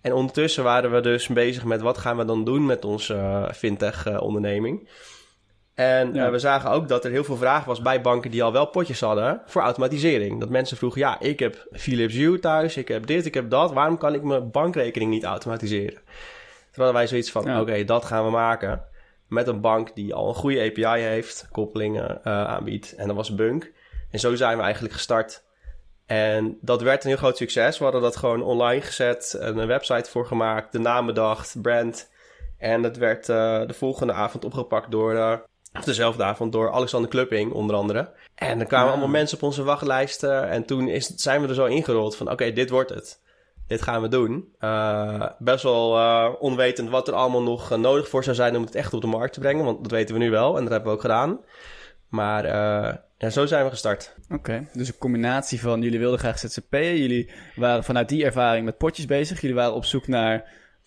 [0.00, 1.80] En ondertussen waren we dus bezig met...
[1.80, 4.88] wat gaan we dan doen met onze uh, fintech-onderneming...
[5.80, 8.52] En eh, we zagen ook dat er heel veel vraag was bij banken die al
[8.52, 10.40] wel potjes hadden voor automatisering.
[10.40, 13.72] Dat mensen vroegen, ja, ik heb Philips Hue thuis, ik heb dit, ik heb dat.
[13.72, 16.00] Waarom kan ik mijn bankrekening niet automatiseren?
[16.70, 18.84] Terwijl wij zoiets van, oké, dat gaan we maken.
[19.28, 22.94] Met een bank die al een goede API heeft, koppelingen uh, aanbiedt.
[22.94, 23.72] En dat was Bunk.
[24.10, 25.44] En zo zijn we eigenlijk gestart.
[26.06, 27.78] En dat werd een heel groot succes.
[27.78, 32.10] We hadden dat gewoon online gezet, een website voor gemaakt, de naam bedacht, brand.
[32.58, 37.52] En dat werd uh, de volgende avond opgepakt door Of dezelfde avond door Alexander Klupping,
[37.52, 38.12] onder andere.
[38.34, 40.48] En er kwamen allemaal mensen op onze wachtlijsten.
[40.48, 43.20] En toen is, zijn we er zo ingerold van, oké, dit wordt het.
[43.66, 44.54] Dit gaan we doen.
[44.58, 48.62] Eh, best wel eh, onwetend wat er allemaal nog eh, nodig voor zou zijn om
[48.62, 49.64] het echt op de markt te brengen.
[49.64, 51.40] Want dat weten we nu wel en dat hebben we ook gedaan.
[52.08, 52.46] Maar
[53.18, 54.14] ja, zo zijn we gestart.
[54.30, 56.96] Oké, dus een combinatie van jullie wilden graag ZZP'en.
[56.96, 59.40] Jullie waren vanuit die ervaring met potjes bezig.
[59.40, 60.44] Jullie waren op zoek naar,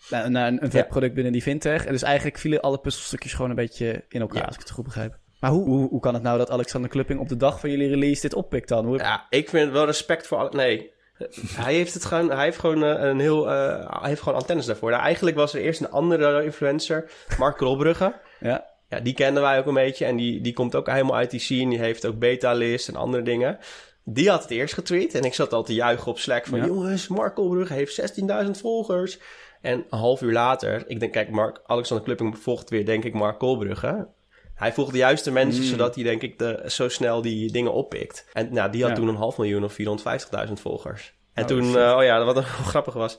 [0.10, 1.86] naar, naar een webproduct binnen die fintech.
[1.86, 4.46] En dus eigenlijk vielen alle puzzelstukjes gewoon een beetje in elkaar, Ja.
[4.46, 5.18] als ik het goed begrijp.
[5.40, 7.90] Maar hoe, hoe, hoe kan het nou dat Alexander Klupping op de dag van jullie
[7.90, 8.86] release dit oppikt dan?
[8.86, 10.50] Hoe, Ja, ik vind wel respect voor...
[10.52, 10.92] Nee,
[11.56, 12.32] hij heeft het gewoon...
[12.32, 13.52] Hij heeft gewoon eh, een heel...
[13.52, 14.90] eh, hij heeft gewoon antennes daarvoor.
[14.92, 18.14] Nou, eigenlijk was er eerst een andere influencer, Mark Krolbrugge.
[18.40, 20.06] Ja, Ja, die kenden wij ook een beetje.
[20.06, 21.70] En die, die komt ook helemaal uit die scene.
[21.70, 23.58] Die heeft ook beta-list en andere dingen.
[24.06, 25.16] Die had het eerst getweet.
[25.16, 26.60] En ik zat al te juichen op Slack van...
[26.60, 26.66] Ja.
[26.66, 28.02] Jongens, Mark Kolbrugge heeft
[28.46, 29.20] 16.000 volgers.
[29.64, 30.84] En een half uur later...
[30.88, 34.08] Ik denk, kijk, Mark, Alexander Klupping volgt weer, denk ik, Mark Kolbrugge.
[34.56, 35.70] Hij volgt de juiste mensen, Mm.
[35.70, 38.30] zodat hij, denk ik, de, zo snel die dingen oppikt.
[38.34, 38.96] En nou, die had Ja.
[38.98, 41.14] toen een half miljoen of 450.000 volgers.
[41.34, 43.18] En Oh, toen, eh, oh ja, wat grappig was...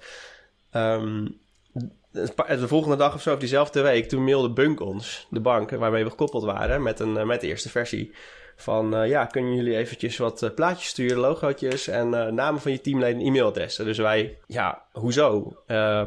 [2.34, 5.70] paar- de volgende dag of zo, of diezelfde week, toen mailde Bunk ons, de bank
[5.70, 8.14] waarmee we gekoppeld waren, met, een, eh, met de eerste versie.
[8.56, 12.72] Van eh, ja, kunnen jullie eventjes wat eh, plaatjes sturen, logootjes en eh, namen van
[12.72, 13.84] je teamleden en e-mailadressen.
[13.84, 15.56] Dus wij, ja, hoezo?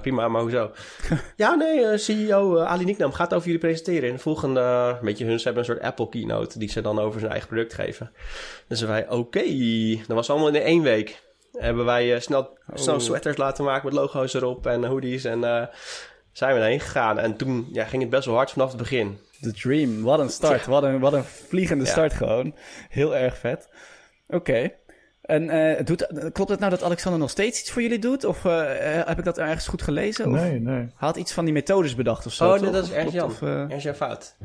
[0.02, 0.72] Prima, maar hoezo?
[1.36, 4.10] ja, nee, CEO Ali Niknam gaat over jullie presenteren.
[4.10, 4.62] In de volgende,
[5.00, 7.50] een beetje hun, ze hebben een soort Apple keynote die ze dan over zijn eigen
[7.50, 8.12] product geven.
[8.68, 9.44] Dus wij, oké,
[10.08, 11.26] dat was allemaal in één week.
[11.52, 13.02] Hebben wij snel, snel Oh.
[13.02, 15.70] sweaters laten maken met logo's erop en hoodies en
[16.32, 17.20] zijn we erheen gegaan.
[17.20, 19.20] En toen ja, ging het best wel hard vanaf het begin.
[19.42, 20.02] The Dream.
[20.04, 20.66] Wat een start.
[20.66, 21.90] Wat, een, wat een vliegende Ja.
[21.92, 22.56] start gewoon.
[22.90, 23.70] Heel erg vet.
[24.28, 24.72] Oké.
[25.22, 28.26] En eh, doet, klopt het nou dat Alexander nog steeds iets voor jullie doet?
[28.26, 28.62] Of eh,
[29.06, 30.26] heb ik dat ergens goed gelezen?
[30.26, 30.76] Of Nee, nee.
[30.76, 32.54] hij had iets van die methodes bedacht of zo?
[32.54, 33.50] Oh, nee, dat is Of Ernst klopt, Jan.
[33.50, 34.36] of, eh, Er is een fout.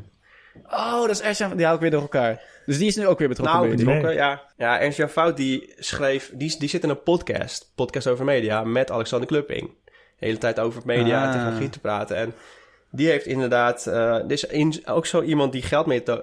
[0.69, 1.55] Oh, dat is Ernst-Jan.
[1.55, 2.41] Die hou ik weer door elkaar.
[2.65, 4.41] Dus die is nu ook weer betrokken Nou, betrokken, ja.
[4.57, 6.31] Ja, Ernst Jan Fout die schreef...
[6.33, 7.71] Die, die zit in een podcast.
[7.75, 8.63] Podcast over media.
[8.63, 9.69] Met Alexander Klupping.
[9.85, 11.33] De hele tijd over media en Ah.
[11.33, 12.15] technologie te praten.
[12.17, 12.33] En
[12.95, 13.87] die heeft inderdaad...
[14.49, 15.63] in- ook zo iemand die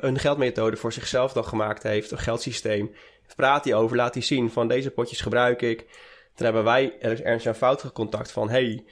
[0.00, 2.10] een geldmethode voor zichzelf dan gemaakt heeft.
[2.10, 2.94] Een geldsysteem.
[3.36, 5.78] Praat hij over, laat hij zien van deze potjes gebruik ik.
[6.34, 8.50] Toen hebben wij Ernst Jan Fout gecontact van...
[8.50, 8.84] Hey,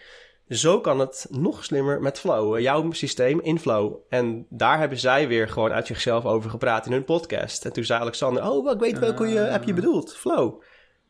[0.48, 2.54] zo kan het nog slimmer met Flow.
[2.54, 3.94] Eh, Jouw systeem in Flow.
[4.08, 7.64] En daar hebben zij weer gewoon uit zichzelf over gepraat in hun podcast.
[7.64, 10.16] En toen zei Alexander, oh, ik weet welke je, heb je bedoeld.
[10.16, 10.62] Flow.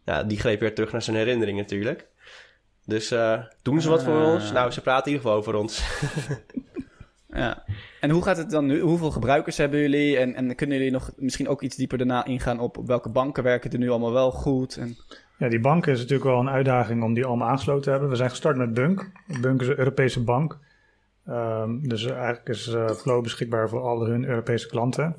[0.05, 2.07] Ja, die greep weer terug naar zijn herinnering natuurlijk.
[2.89, 4.33] Dus eh, doen ze wat voor Ah.
[4.33, 4.53] ons?
[4.53, 5.83] Nou, ze praten in ieder geval over ons.
[7.33, 7.65] Ja.
[8.01, 8.81] En hoe gaat het dan nu?
[8.81, 10.17] Hoeveel gebruikers hebben jullie?
[10.17, 13.71] En, en kunnen jullie nog misschien ook iets dieper daarna ingaan op welke banken werken
[13.71, 14.77] er nu allemaal wel goed?
[14.77, 14.97] En...
[15.39, 18.09] Ja, die banken is natuurlijk wel een uitdaging om die allemaal aangesloten te hebben.
[18.09, 19.11] We zijn gestart met Bunk.
[19.41, 20.59] Bunk is een Europese bank.
[21.27, 25.17] Ehm, dus eigenlijk is eh, Flow beschikbaar voor al hun Europese klanten.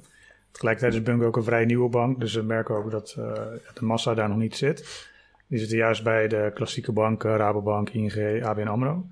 [0.51, 2.19] Tegelijkertijd is Bunk ook een vrij nieuwe bank.
[2.19, 3.33] Dus we merken ook dat eh,
[3.73, 5.07] de massa daar nog niet zit.
[5.49, 9.05] Die zitten juist bij de klassieke banken, Rabobank, ING, ABN AMRO.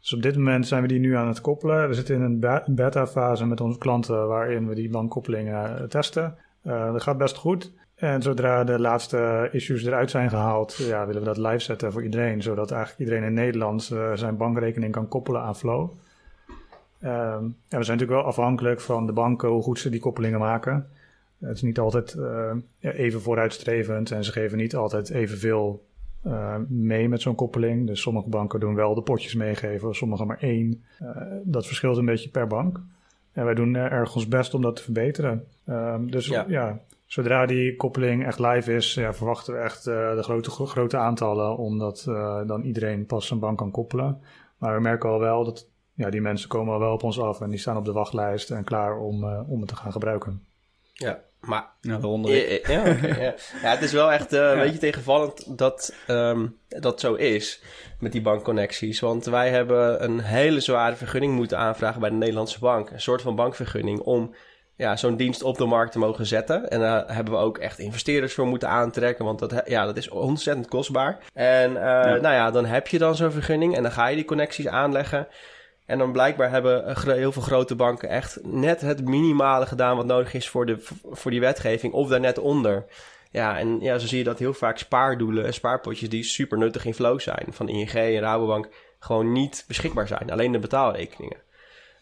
[0.00, 1.88] Dus op dit moment zijn we die nu aan het koppelen.
[1.88, 6.36] We zitten in een be- beta-fase met onze klanten waarin we die bankkoppelingen eh, testen.
[6.62, 7.72] Eh, dat gaat best goed.
[7.94, 12.02] En zodra de laatste issues eruit zijn gehaald, ja, willen we dat live zetten voor
[12.02, 12.42] iedereen.
[12.42, 15.90] Zodat eigenlijk iedereen in Nederland eh, zijn bankrekening kan koppelen aan Flow.
[17.00, 20.38] Ehm, ja, we zijn natuurlijk wel afhankelijk van de banken, hoe goed ze die koppelingen
[20.38, 20.88] maken.
[21.40, 25.86] Het is niet altijd eh, even vooruitstrevend en ze geven niet altijd evenveel
[26.22, 27.86] eh, mee met zo'n koppeling.
[27.86, 30.84] Dus sommige banken doen wel de potjes meegeven, sommige maar één.
[30.98, 31.06] Eh,
[31.42, 32.80] dat verschilt een beetje per bank.
[33.32, 35.44] En wij doen erg ons best om dat te verbeteren.
[35.66, 36.44] Ehm, dus Ja.
[36.48, 36.80] ja.
[37.06, 42.02] zodra die koppeling echt live is, ja, verwachten we echt de grote, grote aantallen, omdat
[42.46, 44.20] dan iedereen pas zijn bank kan koppelen.
[44.58, 47.40] Maar we merken al wel dat ja, die mensen komen al wel op ons af
[47.40, 50.42] en die staan op de wachtlijst en klaar om, om het te gaan gebruiken.
[50.94, 52.50] Ja, maar Nou, daaronder.
[52.52, 52.66] ik.
[53.62, 57.62] Ja, het is wel echt eh, een beetje tegenvallend dat ehm, dat zo is
[57.98, 59.00] met die bankconnecties.
[59.00, 62.90] Want wij hebben een hele zware vergunning moeten aanvragen bij de Nederlandse bank.
[62.90, 64.34] Een soort van bankvergunning om
[64.76, 66.68] ja, zo'n dienst op de markt te mogen zetten.
[66.70, 70.08] En daar hebben we ook echt investeerders voor moeten aantrekken, want dat, ja, dat is
[70.08, 71.18] ontzettend kostbaar.
[71.32, 74.24] En eh, nou ja, dan heb je dan zo'n vergunning en dan ga je die
[74.24, 75.28] connecties aanleggen.
[75.86, 80.06] En dan blijkbaar hebben eh, heel veel grote banken echt net het minimale gedaan wat
[80.06, 80.76] nodig is voor, de,
[81.10, 82.84] voor die wetgeving, of daar net onder.
[83.30, 86.84] Ja, en ja, zo zie je dat heel vaak spaardoelen en spaarpotjes die super nuttig
[86.84, 88.68] in flow zijn, van ING en Rabobank,
[88.98, 90.30] gewoon niet beschikbaar zijn.
[90.30, 91.36] Alleen de betaalrekeningen.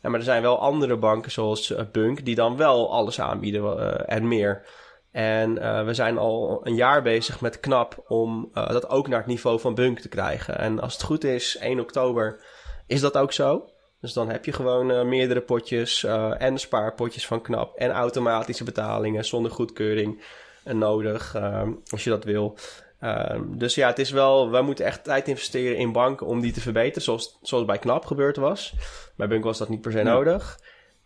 [0.03, 3.79] Ja, maar er zijn wel andere banken zoals eh, Bunk die dan wel alles aanbieden
[3.79, 4.67] eh, en meer.
[5.11, 5.55] En
[5.87, 9.75] we zijn al een jaar bezig met KNAP om dat ook naar het niveau van
[9.75, 10.59] Bunk te krijgen.
[10.59, 12.41] En als het goed is, 1 oktober
[12.87, 13.72] is dat ook zo.
[14.03, 18.65] Dus dan heb je gewoon uh, meerdere potjes uh, en spaarpotjes van KNAP en automatische
[18.65, 20.23] betalingen zonder goedkeuring
[20.65, 22.59] nodig, uh, als je dat wil.
[23.01, 26.53] Ehm, dus ja, het is wel, wij moeten echt tijd investeren in banken om die
[26.53, 28.75] te verbeteren, zoals, zoals bij KNAP gebeurd was.
[29.17, 30.59] Bij Bunk was dat niet per se nodig.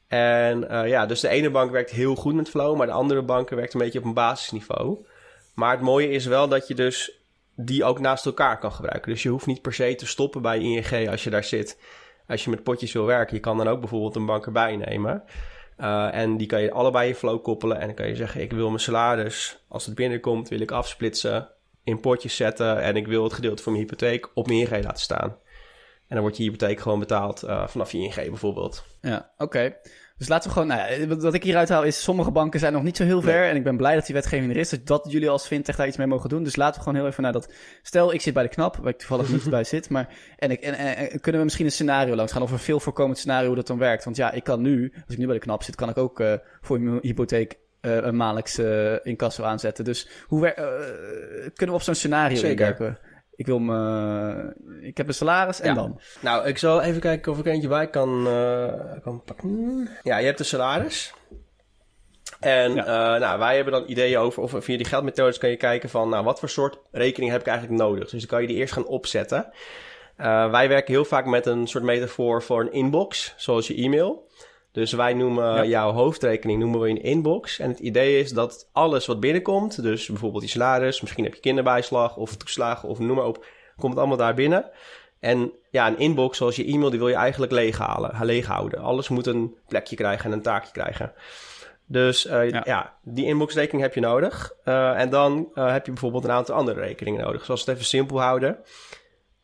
[0.09, 3.23] En uh, ja, dus de ene bank werkt heel goed met Flow, maar de andere
[3.23, 5.07] banken werkt een beetje op een basisniveau.
[5.55, 7.19] Maar het mooie is wel dat je dus
[7.55, 9.13] die ook naast elkaar kan gebruiken.
[9.13, 11.79] Dus je hoeft niet per se te stoppen bij ING als je daar zit.
[12.29, 15.23] Als je met potjes wil werken, je kan dan ook bijvoorbeeld een bank erbij nemen.
[15.79, 17.79] Uh, en die kan je allebei in Flow koppelen.
[17.81, 21.49] En dan kan je zeggen, ik wil mijn salaris, als het binnenkomt, wil ik afsplitsen,
[21.85, 22.83] in potjes zetten.
[22.83, 25.37] En ik wil het gedeelte van mijn hypotheek op mijn ING laten staan.
[26.09, 28.85] En dan wordt je hypotheek gewoon betaald uh, vanaf je ING bijvoorbeeld.
[29.01, 29.77] Ja, oké.
[30.19, 32.83] Dus laten we gewoon, nou ja, wat ik hieruit haal is, sommige banken zijn nog
[32.83, 33.49] niet zo heel ver.
[33.49, 35.87] En ik ben blij dat die wetgeving er is, dus dat jullie als fintech daar
[35.87, 36.43] iets mee mogen doen.
[36.43, 37.53] Dus laten we gewoon heel even naar dat,
[37.83, 39.91] stel ik zit bij de knap, waar ik toevallig niet bij zit.
[39.91, 42.81] Maar, en, ik, en, en, kunnen we misschien een scenario langs gaan, of een veel
[42.81, 44.05] voorkomend scenario hoe dat dan werkt.
[44.05, 46.21] Want ja, ik kan nu, als ik nu bij de knap zit, kan ik ook
[46.21, 49.85] uh, voor mijn hypotheek uh, een maandelijks uh, incasso aanzetten.
[49.85, 50.53] Dus hoe
[51.55, 52.99] kunnen we op zo'n scenario Zeker.
[53.37, 54.57] Ik wil me.
[54.81, 55.75] Ik heb een salaris en ja.
[55.75, 56.01] dan.
[56.21, 58.73] Nou, ik zal even kijken of ik eentje bij kan, uh,
[59.03, 59.89] kan pakken.
[60.03, 61.15] Ja, je hebt een salaris.
[62.41, 63.15] En ja.
[63.15, 66.09] uh, nou, wij hebben dan ideeën over, of via die geldmethodes kan je kijken van,
[66.09, 68.11] nou, wat voor soort rekening heb ik eigenlijk nodig?
[68.11, 69.51] Dus dan kan je die eerst gaan opzetten.
[70.19, 74.29] Uh, wij werken heel vaak met een soort metafoor voor een inbox, zoals je e-mail.
[74.77, 75.65] Dus wij noemen ja.
[75.65, 77.59] jouw hoofdrekening noemen we een inbox.
[77.59, 81.41] En het idee is dat alles wat binnenkomt, dus bijvoorbeeld je salaris, misschien heb je
[81.41, 83.45] kinderbijslag of toeslagen of noem maar op,
[83.77, 84.71] komt allemaal daar binnen.
[85.21, 88.81] En ja, een inbox zoals je e-mail, die wil je eigenlijk leeghalen, leeghouden.
[88.81, 91.13] Alles moet een plekje krijgen en een taakje krijgen.
[91.87, 92.63] Dus uh, ja.
[92.65, 92.97] ja.
[93.03, 94.53] die inboxrekening heb je nodig.
[94.65, 97.45] Uh, en dan uh, heb je bijvoorbeeld een aantal andere rekeningen nodig.
[97.45, 98.59] Zoals het even simpel houden.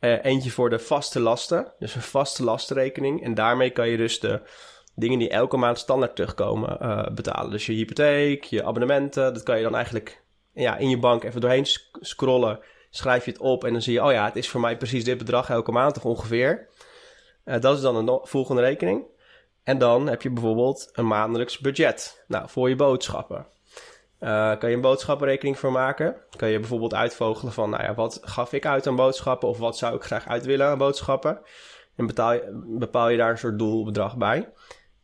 [0.01, 3.25] eentje voor de vaste lasten, dus een vaste lastenrekening.
[3.25, 4.41] En daarmee kan je dus de
[4.95, 7.51] dingen die elke maand standaard terugkomen uh, betalen.
[7.51, 11.41] Dus je hypotheek, je abonnementen, dat kan je dan eigenlijk ja, in je bank even
[11.41, 11.67] doorheen
[12.01, 12.61] scrollen.
[12.91, 15.05] Schrijf je het op en dan zie je, oh ja, het is voor mij precies
[15.05, 16.69] dit bedrag elke maand of ongeveer.
[17.45, 19.05] Uh, dat is dan een volgende rekening.
[19.65, 22.25] En dan heb je bijvoorbeeld een maandelijks budget.
[22.27, 23.47] Nou, voor je boodschappen.
[24.21, 26.17] Uh, kan je een boodschappenrekening voor maken?
[26.37, 29.79] Kan je bijvoorbeeld uitvogelen van, nou ja, wat gaf ik uit aan boodschappen of wat
[29.79, 31.41] zou ik graag uit willen aan boodschappen?
[31.97, 34.49] En betaal je, bepaal je daar een soort doelbedrag bij.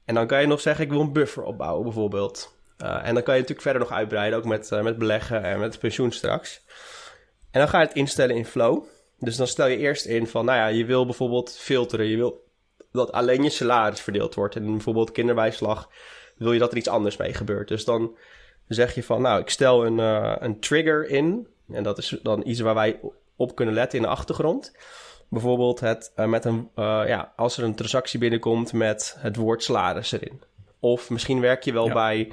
[0.09, 2.57] En dan kan je nog zeggen, ik wil een buffer opbouwen bijvoorbeeld.
[2.83, 5.59] Uh, en dan kan je natuurlijk verder nog uitbreiden, ook met, uh, met beleggen en
[5.59, 6.65] met pensioen straks.
[7.51, 8.85] En dan ga je het instellen in Flow.
[9.19, 12.07] Dus dan stel je eerst in van, nou ja, je wil bijvoorbeeld filteren.
[12.07, 12.45] Je wil
[12.93, 14.57] dat alleen je salaris verdeeld wordt.
[14.57, 15.89] En bijvoorbeeld kinderbijslag
[16.37, 17.69] wil je dat er iets anders mee gebeurt.
[17.69, 18.17] Dus dan
[18.69, 21.47] zeg je van, nou, ik stel een, uh, een trigger in.
[21.73, 23.01] En dat is dan iets waar wij
[23.37, 24.73] op kunnen letten in de achtergrond.
[25.29, 29.63] Bijvoorbeeld het, uh, met een, uh, ja, als er een transactie binnenkomt met het woord
[29.63, 30.43] salaris erin.
[30.81, 31.93] Of misschien werk je wel ja.
[31.93, 32.33] bij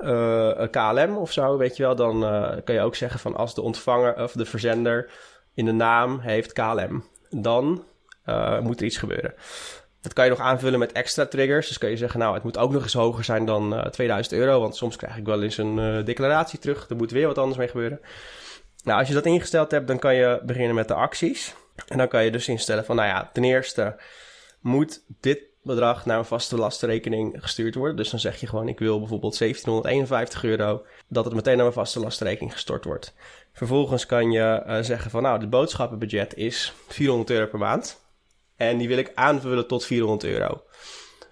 [0.00, 1.96] uh, KLM of zo, weet je wel.
[1.96, 2.20] Dan
[2.64, 5.10] kan je ook zeggen van als de ontvanger of de verzender
[5.54, 7.84] in de naam heeft KLM, dan
[8.60, 9.34] moet er iets gebeuren.
[10.00, 11.68] Dat kan je nog aanvullen met extra triggers.
[11.68, 14.60] Dus kan je zeggen, nou, het moet ook nog eens hoger zijn dan 2000 euro.
[14.60, 16.88] Want soms krijg ik wel eens een declaratie terug.
[16.88, 18.00] Er moet weer wat anders mee gebeuren.
[18.84, 21.54] Nou, als je dat ingesteld hebt, dan kan je beginnen met de acties.
[21.86, 23.96] En dan kan je dus instellen van, nou ja, ten eerste
[24.60, 27.96] moet dit bedrag naar een vaste lastenrekening gestuurd worden.
[27.96, 31.76] Dus dan zeg je gewoon, ik wil bijvoorbeeld 1751 euro, dat het meteen naar mijn
[31.76, 33.14] vaste lastenrekening gestort wordt.
[33.52, 38.00] Vervolgens kan je uh, zeggen van, nou, het boodschappenbudget is 400 euro per maand.
[38.56, 40.62] En die wil ik aanvullen tot 400 euro.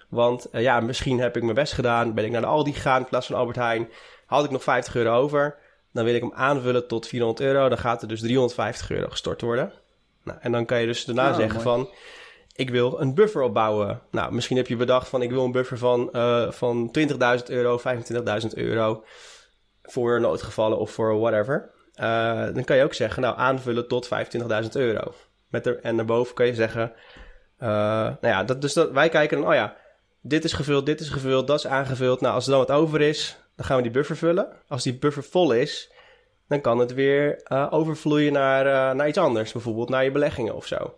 [0.09, 3.01] Want uh, ja, misschien heb ik mijn best gedaan, ben ik naar de Aldi gegaan
[3.01, 3.89] in plaats van Albert Heijn,
[4.25, 5.55] had ik nog 50 euro over.
[5.93, 9.41] Dan wil ik hem aanvullen tot 400 euro, dan gaat er dus 350 euro gestort
[9.41, 9.73] worden.
[10.27, 11.63] Nou, en dan kan je dus daarna oh, zeggen mooi.
[11.63, 11.89] van...
[12.55, 14.01] ik wil een buffer opbouwen.
[14.11, 15.21] Nou, misschien heb je bedacht van...
[15.21, 17.15] ik wil een buffer van, uh, van 20.000
[17.47, 19.03] euro, 25.000 euro...
[19.83, 21.71] voor noodgevallen of voor whatever.
[22.01, 24.09] Uh, dan kan je ook zeggen, nou, aanvullen tot
[24.63, 25.13] 25.000 euro.
[25.49, 26.93] Met er, en daarboven kan je zeggen...
[27.59, 27.67] Uh,
[28.03, 29.47] nou ja, dat, dus dat, wij kijken dan...
[29.47, 29.75] oh ja,
[30.21, 32.21] dit is gevuld, dit is gevuld, dat is aangevuld.
[32.21, 34.47] Nou, als er dan wat over is, dan gaan we die buffer vullen.
[34.67, 35.91] Als die buffer vol is
[36.47, 39.51] dan kan het weer uh, overvloeien naar, uh, naar iets anders.
[39.51, 40.95] Bijvoorbeeld naar je beleggingen of zo.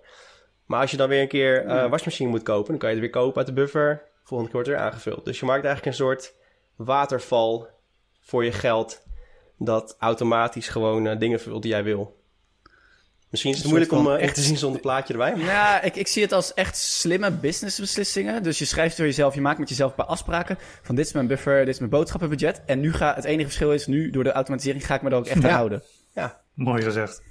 [0.66, 1.90] Maar als je dan weer een keer uh, ja.
[1.90, 4.04] wasmachine moet kopen, dan kan je het weer kopen uit de buffer.
[4.24, 5.26] Volgende keer wordt er weer aangevuld.
[5.26, 6.34] Dus je maakt eigenlijk een soort
[6.76, 7.68] waterval
[8.20, 9.08] voor je geld.
[9.58, 12.19] Dat automatisch gewoon dingen vult die jij wil.
[13.30, 15.34] Misschien is het moeilijk om uh, echt te zien zonder plaatje erbij.
[15.38, 18.44] Ja, ik, ik zie het als echt slimme businessbeslissingen.
[18.44, 20.58] Dus je schrijft voor jezelf, je maakt met jezelf een paar afspraken.
[20.82, 22.62] Van dit is mijn buffer, dit is mijn boodschappenbudget.
[22.66, 25.16] En nu ga het enige verschil is, nu door de automatisering ga ik me er
[25.16, 25.56] ook echt aan ja.
[25.56, 25.84] houden.
[26.14, 26.42] Ja.
[26.54, 27.22] Mooi gezegd.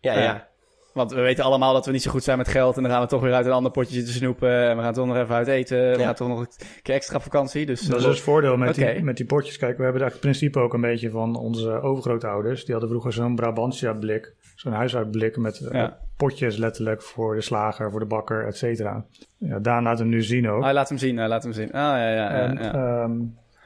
[0.00, 0.20] Ja, ja.
[0.20, 0.48] ja.
[0.92, 2.76] Want we weten allemaal dat we niet zo goed zijn met geld.
[2.76, 4.68] En dan gaan we toch weer uit een ander potje zitten snoepen.
[4.68, 5.90] En we gaan toch nog even uit eten.
[5.90, 6.48] We gaan toch nog een
[6.82, 7.66] keer extra op vakantie.
[7.66, 9.56] Dus Dat is dus het voordeel met, die, met die potjes.
[9.56, 12.64] Kijk, we hebben het principe ook een beetje van onze overgrootouders.
[12.64, 15.98] Die hadden vroeger zo'n Brabantia-blik, zo'n huishoudblik met eh, Ja.
[16.16, 19.04] potjes letterlijk voor de slager, voor de bakker, et cetera.
[19.38, 20.62] Ja, Daan laat hem nu zien ook.
[20.62, 21.66] Ah, laat hem zien, ah, laat hem zien.
[21.66, 22.72] Ah, ja, ja, en ja.
[22.72, 23.18] ehm,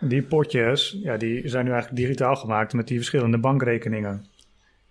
[0.09, 4.25] die potjes, ja, die zijn nu eigenlijk digitaal gemaakt met die verschillende bankrekeningen.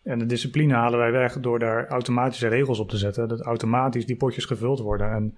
[0.03, 3.27] En de discipline halen wij weg door daar automatische regels op te zetten.
[3.27, 5.11] Dat automatisch die potjes gevuld worden.
[5.11, 5.37] En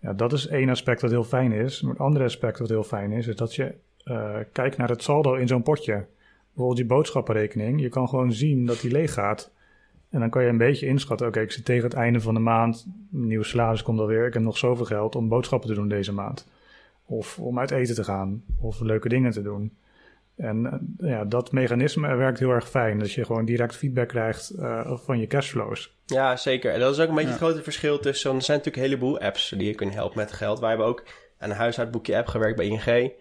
[0.00, 1.82] ja, dat is één aspect dat heel fijn is.
[1.82, 5.02] Maar het andere aspect wat heel fijn is, is dat je eh, kijkt naar het
[5.02, 6.06] saldo in zo'n potje.
[6.46, 7.80] Bijvoorbeeld die boodschappenrekening.
[7.80, 9.52] Je kan gewoon zien dat die leeg gaat.
[10.12, 11.26] En dan kan je een beetje inschatten.
[11.26, 12.86] Oké, ik zit tegen het einde van de maand.
[13.12, 14.26] Een nieuw salaris komt alweer.
[14.26, 16.48] Ik heb nog zoveel geld om boodschappen te doen deze maand.
[17.06, 18.42] Of om uit eten te gaan.
[18.60, 19.76] Of leuke dingen te doen.
[20.36, 20.66] En
[20.98, 22.98] eh, ja, dat mechanisme werkt heel erg fijn.
[22.98, 25.96] Dat je gewoon direct feedback krijgt eh, van je cashflows.
[26.06, 26.72] Ja, zeker.
[26.72, 27.36] En dat is ook een beetje Ja.
[27.36, 28.28] het grote verschil tussen...
[28.30, 30.60] want Er zijn natuurlijk een heleboel apps die je kunnen helpen met geld.
[30.60, 31.04] Wij hebben ook
[31.38, 33.12] aan een huishoudboekje app gewerkt bij ING.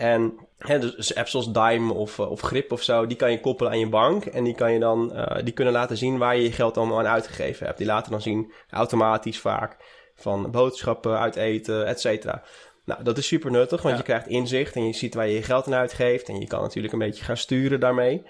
[0.00, 3.06] En hè, dus apps zoals Dime of, eh, of Grip of zo...
[3.06, 4.24] die kan je koppelen aan je bank.
[4.24, 6.98] En die, kan je dan, eh, die kunnen laten zien waar je je geld allemaal
[6.98, 7.78] aan uitgegeven hebt.
[7.78, 9.76] Die laten dan zien, automatisch vaak...
[10.14, 12.42] van boodschappen, uit eten, et cetera.
[12.84, 14.00] Nou, dat is super nuttig, want Ja.
[14.00, 14.74] je krijgt inzicht...
[14.74, 16.28] en je ziet waar je je geld aan uitgeeft...
[16.28, 18.26] en je kan natuurlijk een beetje gaan sturen daarmee...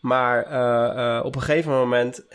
[0.00, 2.26] Maar eh, op een gegeven moment,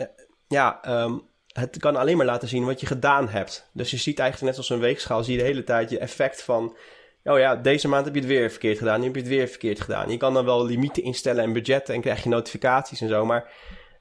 [0.46, 1.12] ja, ehm,
[1.52, 3.70] het kan alleen maar laten zien wat je gedaan hebt.
[3.72, 6.42] Dus je ziet eigenlijk net als een weegschaal, zie je de hele tijd je effect
[6.42, 6.76] van...
[7.28, 9.48] Oh ja, deze maand heb je het weer verkeerd gedaan, nu heb je het weer
[9.48, 10.10] verkeerd gedaan.
[10.10, 13.50] Je kan dan wel limieten instellen en budgetten en krijg je notificaties en zo, maar...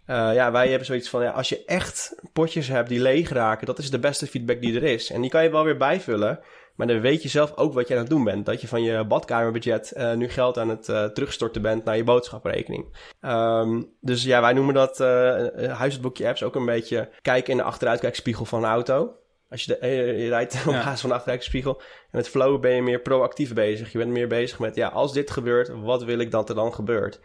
[0.06, 3.66] eh, ja, wij hebben zoiets van, ja, als je echt potjes hebt die leeg raken,
[3.66, 5.12] dat is de beste feedback die er is.
[5.12, 6.40] En die kan je wel weer bijvullen,
[6.76, 8.46] maar dan weet je zelf ook wat je aan het doen bent.
[8.46, 12.04] Dat je van je badkamerbudget eh, nu geld aan het eh, terugstorten bent naar je
[12.04, 12.86] boodschappenrekening.
[13.22, 15.08] Ehm, dus ja, wij noemen dat eh
[15.56, 19.16] huishoudboekje apps ook een beetje kijken in de achteruitkijkspiegel van een auto.
[19.50, 22.76] Als je, de, eh, je rijdt op basis van de achteruitkijkspiegel en met flow ben
[22.76, 23.92] je meer proactief bezig.
[23.92, 26.74] Je bent meer bezig met, ja, als dit gebeurt, wat wil ik dat er dan
[26.74, 27.20] gebeurt?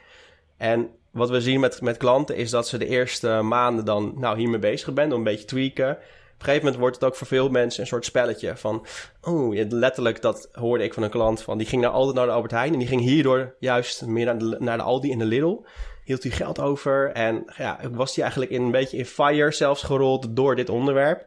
[0.56, 4.38] En wat we zien met, met klanten is dat ze de eerste maanden dan nou,
[4.38, 5.90] hiermee bezig zijn, om een beetje tweaken.
[5.90, 8.86] Op een gegeven moment wordt het ook voor veel mensen een soort spelletje van...
[9.20, 11.58] Oh, letterlijk, dat hoorde ik van een klant van...
[11.58, 14.38] Die ging naar, altijd naar de Albert Heijn en die ging hierdoor juist meer naar
[14.38, 15.62] de, naar de Aldi en de Lidl.
[16.04, 19.82] Hield hij geld over en ja, was hij eigenlijk in een beetje in fire zelfs
[19.82, 21.26] gerold door dit onderwerp.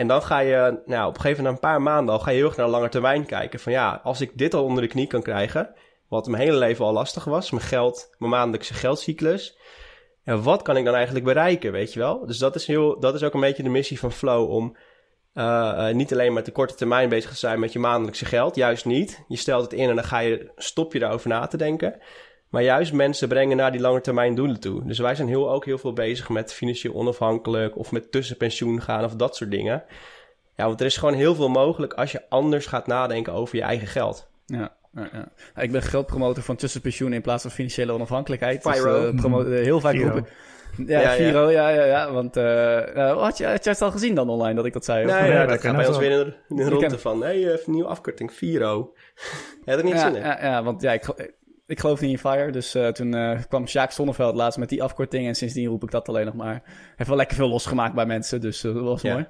[0.00, 2.30] En dan ga je, nou, op een gegeven moment na een paar maanden al ga
[2.30, 3.60] je heel erg naar lange termijn kijken.
[3.60, 5.74] Van ja, als ik dit al onder de knie kan krijgen,
[6.08, 9.58] wat mijn hele leven al lastig was, mijn geld, mijn maandelijkse geldcyclus.
[10.24, 12.26] Ja, wat kan ik dan eigenlijk bereiken, weet je wel?
[12.26, 14.76] Dus dat is, heel, dat is ook een beetje de missie van Flow om
[15.32, 18.54] eh, eh, niet alleen met de korte termijn bezig te zijn met je maandelijkse geld,
[18.54, 19.24] juist niet.
[19.28, 21.98] Je stelt het in en dan ga je, stop je daarover na te denken.
[22.50, 24.84] Maar juist mensen brengen naar die lange termijn doelen toe.
[24.84, 29.04] Dus wij zijn heel, ook heel veel bezig met financieel onafhankelijk of met tussenpensioen gaan
[29.04, 29.82] of dat soort dingen.
[30.56, 33.62] Ja, want er is gewoon heel veel mogelijk als je anders gaat nadenken over je
[33.62, 34.28] eigen geld.
[34.46, 35.62] Ja, ja, ja.
[35.62, 38.62] Ik ben groot promotor van tussenpensioen in plaats van financiële onafhankelijkheid.
[38.62, 39.00] Firo.
[39.00, 40.10] Dus, eh, promo- eh, heel vaak Firo.
[40.10, 40.26] roepen.
[40.86, 41.10] Ja, Ja, ja.
[41.10, 42.12] Firo, ja, ja, ja.
[42.12, 42.44] Want eh,
[42.94, 45.04] nou, had, je, had je het al gezien dan online dat ik dat zei?
[45.06, 45.10] of?
[45.12, 47.20] Nee, ja, wij dat gaat bij ons weer in de, in de Je ronde van...
[47.22, 48.92] Hé, hey, even nieuwe afkorting, Firo.
[49.64, 50.20] Je had er niet ja, zin in.
[50.20, 51.32] ja, ja, want ja, ik,
[51.70, 52.50] ik geloof niet in Fire.
[52.52, 55.26] Dus eh, toen eh, kwam Sjaak Sonneveld laatst met die afkorting.
[55.26, 56.62] En sindsdien roep ik dat alleen nog maar.
[56.96, 58.40] Heeft wel lekker veel losgemaakt bij mensen.
[58.40, 59.26] Dus eh, dat was mooi.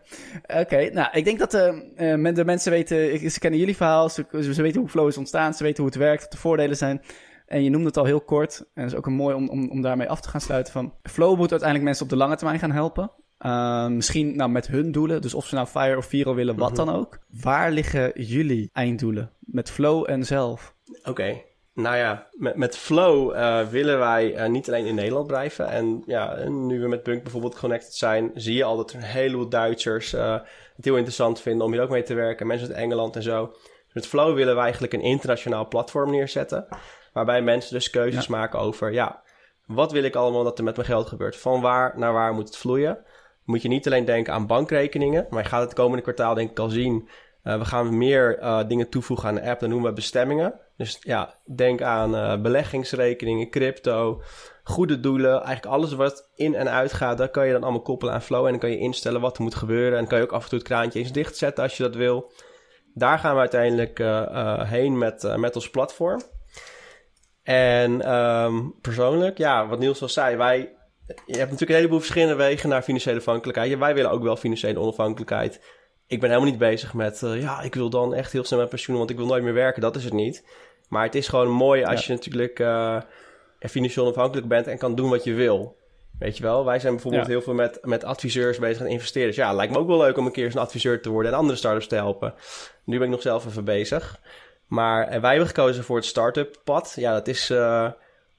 [0.46, 3.30] Oké, nou, ik denk dat de mensen weten...
[3.30, 4.08] Ze kennen jullie verhaal.
[4.08, 5.54] Ze, ze weten hoe Flow is ontstaan.
[5.54, 6.22] Ze weten hoe het werkt.
[6.22, 7.02] Wat de voordelen zijn.
[7.46, 8.58] En je noemde het al heel kort.
[8.74, 10.72] En dat is ook een mooi om, om, om daarmee af te gaan sluiten.
[10.72, 13.10] Van Flow moet uiteindelijk mensen op de lange termijn gaan helpen.
[13.46, 15.22] Uh, misschien nou, met hun doelen.
[15.22, 16.84] Dus of ze nou Fire of Viro willen, wat Mhm.
[16.86, 17.18] dan ook.
[17.42, 19.30] Waar liggen jullie einddoelen?
[19.38, 20.74] Met Flow en zelf?
[21.04, 21.42] Oké.
[21.74, 25.68] Nou ja, met, met Flow eh, willen wij eh, niet alleen in Nederland blijven.
[25.68, 29.02] En ja, nu we met Bunk bijvoorbeeld connected zijn, zie je al dat er een
[29.02, 30.32] heleboel Duitsers eh,
[30.76, 32.46] het heel interessant vinden om hier ook mee te werken.
[32.46, 33.46] Mensen uit Engeland en zo.
[33.84, 36.66] Dus met Flow willen we eigenlijk een internationaal platform neerzetten.
[37.12, 39.22] Waarbij mensen dus keuzes maken over, ja,
[39.66, 41.36] wat wil ik allemaal dat er met mijn geld gebeurt?
[41.36, 42.98] Van waar naar waar moet het vloeien?
[43.44, 46.58] Moet je niet alleen denken aan bankrekeningen, maar je gaat het komende kwartaal denk ik
[46.58, 47.08] al zien.
[47.42, 50.60] We gaan meer dingen toevoegen aan de app, dat noemen we bestemmingen.
[50.80, 54.22] Dus ja, denk aan uh, beleggingsrekeningen, crypto,
[54.64, 55.32] goede doelen.
[55.32, 58.44] Eigenlijk alles wat in en uit gaat, dat kan je dan allemaal koppelen aan Flow.
[58.44, 59.92] En dan kan je instellen wat er moet gebeuren.
[59.92, 61.94] En dan kan je ook af en toe het kraantje eens dichtzetten als je dat
[61.94, 62.32] wil.
[62.94, 66.22] Daar gaan we uiteindelijk uh, heen met, met ons platform.
[67.42, 70.58] En um, persoonlijk, ja, wat Niels al zei, wij...
[71.06, 73.78] Je hebt natuurlijk een heleboel verschillende wegen naar financiële afhankelijkheid.
[73.78, 75.60] Wij willen ook wel financiële onafhankelijkheid
[76.10, 78.96] ik ben helemaal niet bezig met, ja, ik wil dan echt heel snel met pensioen,
[78.96, 79.82] want ik wil nooit meer werken.
[79.82, 80.44] Dat is het niet.
[80.90, 82.06] Maar het is gewoon mooi als ja.
[82.06, 83.00] je natuurlijk uh,
[83.58, 85.76] financieel onafhankelijk bent en kan doen wat je wil.
[86.18, 87.30] Weet je wel, wij zijn bijvoorbeeld Ja.
[87.30, 89.36] heel veel met, met adviseurs bezig en investeerders.
[89.36, 91.38] Ja, lijkt me ook wel leuk om een keer eens een adviseur te worden en
[91.38, 92.34] andere startups te helpen.
[92.84, 94.20] Nu ben ik nog zelf even bezig.
[94.66, 96.92] Maar eh, wij hebben gekozen voor het start-up pad.
[96.96, 97.90] Ja, dat is, eh,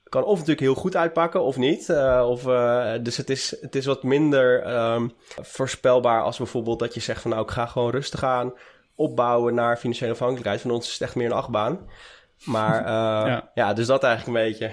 [0.10, 1.90] kan of natuurlijk heel goed uitpakken of niet.
[1.90, 5.08] Eh, of, eh, dus het is, het is wat minder ehm,
[5.42, 8.54] voorspelbaar als bijvoorbeeld dat je zegt van nou ik ga gewoon rustig aan
[8.96, 10.62] opbouwen naar financiële afhankelijkheid.
[10.62, 11.80] Van ons is het echt meer een achtbaan.
[12.46, 13.52] Maar eh, Ja.
[13.54, 13.74] ja.
[13.74, 14.72] dus dat eigenlijk een beetje.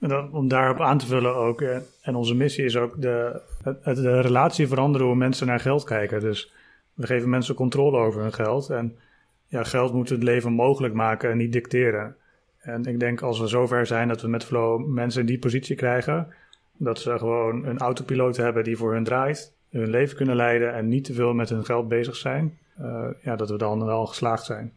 [0.00, 3.40] En dan, om daarop aan te vullen ook, eh, en onze missie is ook de,
[3.84, 6.20] de relatie veranderen hoe mensen naar geld kijken.
[6.20, 6.52] Dus
[6.94, 8.70] we geven mensen controle over hun geld.
[8.70, 8.96] En
[9.46, 12.16] ja, geld moet het leven mogelijk maken en niet dicteren.
[12.58, 15.76] En ik denk als we zover zijn dat we met Flow mensen in die positie
[15.76, 16.34] krijgen,
[16.76, 20.88] dat ze gewoon een autopiloot hebben die voor hun draait, hun leven kunnen leiden en
[20.88, 24.44] niet te veel met hun geld bezig zijn, eh, ja, dat we dan wel geslaagd
[24.44, 24.72] zijn.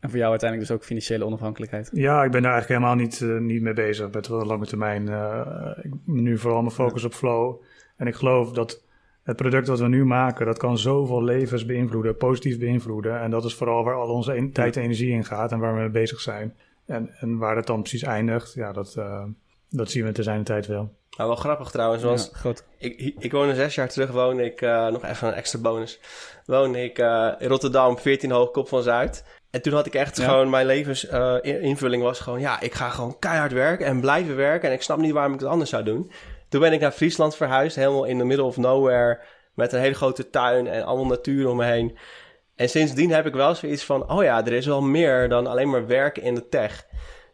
[0.00, 1.90] En voor jou uiteindelijk dus ook financiële onafhankelijkheid.
[1.92, 5.08] Ja, ik ben daar eigenlijk helemaal niet, eh, niet mee bezig met de lange termijn.
[5.08, 7.62] eh, ik nu vooral mijn focus op flow.
[7.96, 8.82] En ik geloof dat
[9.22, 13.20] het product wat we nu maken, dat kan zoveel levens beïnvloeden, positief beïnvloeden.
[13.20, 15.74] En dat is vooral waar al onze en- tijd en energie in gaat en waar
[15.74, 16.54] we mee bezig zijn.
[16.86, 19.24] En, en waar het dan precies eindigt, ja, dat, eh,
[19.70, 20.94] dat zien we te zijn tijd wel.
[21.16, 22.64] Nou, wel grappig trouwens, want Ja, groot.
[22.78, 26.00] Ik, ik woonde zes jaar terug, woonde ik, eh, nog even een extra bonus,
[26.46, 29.38] woonde ik eh, in Rotterdam, 14 hoog kop van Zuid.
[29.50, 30.24] En toen had ik echt Ja.
[30.24, 34.68] gewoon, mijn levensinvulling was gewoon, ja, ik ga gewoon keihard werken en blijven werken.
[34.68, 36.10] En ik snap niet waarom ik het anders zou doen.
[36.48, 39.20] Toen ben ik naar Friesland verhuisd, helemaal in the middle of nowhere,
[39.54, 41.98] met een hele grote tuin en allemaal natuur om me heen.
[42.56, 45.70] En sindsdien heb ik wel zoiets van, oh ja, er is wel meer dan alleen
[45.70, 46.86] maar werken in de tech.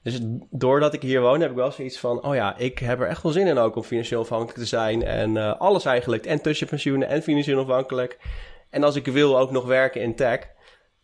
[0.02, 0.18] Dus
[0.50, 3.22] doordat ik hier woon, heb ik wel zoiets van: oh ja, ik heb er echt
[3.22, 5.02] wel zin in ook om financieel afhankelijk te zijn.
[5.02, 6.26] En eh, alles eigenlijk.
[6.26, 8.18] En tussenpensioenen en financieel afhankelijk.
[8.70, 10.38] En als ik wil, ook nog werken in tech.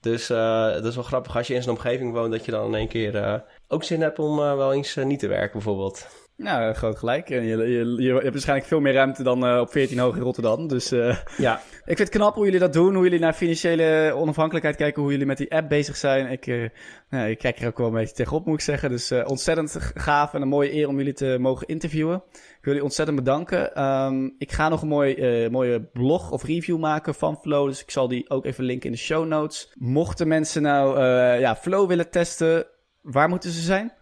[0.03, 2.67] Dus eh, dat is wel grappig als je in zo'n omgeving woont, dat je dan
[2.67, 6.07] in één keer eh, ook zin hebt om eh, wel eens niet te werken, bijvoorbeeld.
[6.37, 7.31] Nou, groot gelijk.
[7.31, 10.23] En je, je, je hebt waarschijnlijk veel meer ruimte dan eh, op 14 hoog in
[10.23, 10.69] Rotterdam.
[10.69, 11.55] Dus eh, Ja,
[11.85, 12.95] ik vind het knap hoe jullie dat doen.
[12.95, 15.03] Hoe jullie naar financiële onafhankelijkheid kijken.
[15.03, 16.31] Hoe jullie met die app bezig zijn.
[16.31, 16.69] Ik, eh,
[17.11, 18.91] nou, ik kijk er ook wel een beetje tegenop, moet ik zeggen.
[18.91, 22.23] Dus ontzettend gaaf en een mooie eer om jullie te mogen interviewen.
[22.33, 23.75] Ik wil jullie ontzettend bedanken.
[23.75, 27.67] Ehm, ik ga nog een mooi, mooie blog of review maken van Flow.
[27.67, 29.73] Dus ik zal die ook even linken in de show notes.
[29.79, 31.01] Mochten mensen nou
[31.39, 32.67] ja, Flow willen testen,
[33.03, 33.93] waar moeten ze zijn?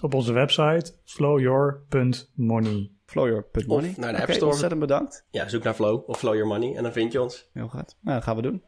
[0.00, 2.90] Op onze website flowyour.money.
[3.06, 3.90] Flowyour.money.
[3.90, 4.50] Of naar de Oké, App Store.
[4.50, 5.26] ontzettend bedankt.
[5.30, 7.48] ja, zoek naar Flow of Flow Your Money en dan vind je ons.
[7.52, 7.96] Heel goed.
[8.00, 8.62] Nou, dat gaan we doen.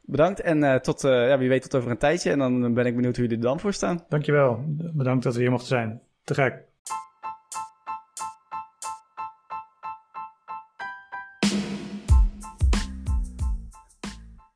[0.00, 2.30] Bedankt en eh, tot, eh, ja, wie weet tot over een tijdje.
[2.30, 4.04] En dan ben ik benieuwd hoe jullie er dan voor staan.
[4.08, 4.64] Dankjewel.
[4.92, 6.00] Bedankt dat we hier mochten zijn.
[6.24, 6.66] Te gek.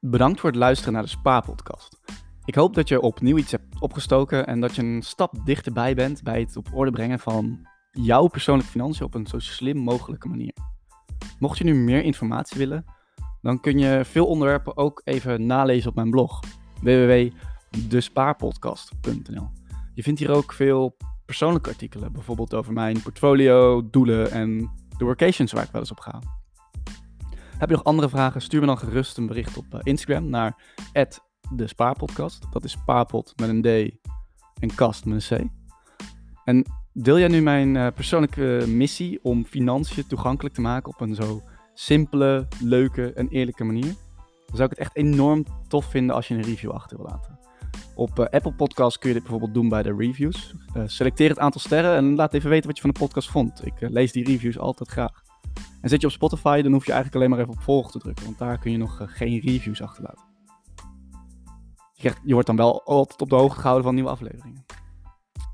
[0.00, 2.00] Bedankt voor het luisteren naar de Spa-podcast.
[2.44, 6.22] Ik hoop dat je opnieuw iets hebt opgestoken en dat je een stap dichterbij bent
[6.22, 10.52] bij het op orde brengen van jouw persoonlijke financiën op een zo slim mogelijke manier.
[11.38, 12.84] Mocht je nu meer informatie willen,
[13.40, 16.40] dan kun je veel onderwerpen ook even nalezen op mijn blog
[16.80, 19.50] www.despaarpodcast.nl.
[19.94, 25.52] Je vindt hier ook veel persoonlijke artikelen, bijvoorbeeld over mijn portfolio, doelen en de workations
[25.52, 26.22] waar ik wel eens op ga.
[27.58, 28.42] Heb je nog andere vragen?
[28.42, 30.78] Stuur me dan gerust een bericht op eh, Instagram naar
[31.54, 32.46] de Spaarpodcast.
[32.50, 33.90] Dat is spaarpot met een D
[34.60, 35.50] en kast met een C.
[36.44, 41.14] En deel jij nu mijn eh, persoonlijke missie om financiën toegankelijk te maken op een
[41.14, 41.42] zo
[41.74, 43.94] simpele, leuke en eerlijke manier?
[44.46, 47.38] Dan zou ik het echt enorm tof vinden als je een review achter wil laten.
[47.94, 50.54] Op eh, Apple Podcasts kun je dit bijvoorbeeld doen bij de reviews.
[50.74, 53.66] Eh, selecteer het aantal sterren en laat even weten wat je van de podcast vond.
[53.66, 55.22] Ik lees die reviews altijd graag.
[55.80, 57.98] En zit je op Spotify, dan hoef je eigenlijk alleen maar even op volg te
[57.98, 60.31] drukken, want daar kun je nog geen reviews achterlaten.
[62.02, 64.64] Je, wordt dan wel altijd op de hoogte gehouden van nieuwe afleveringen.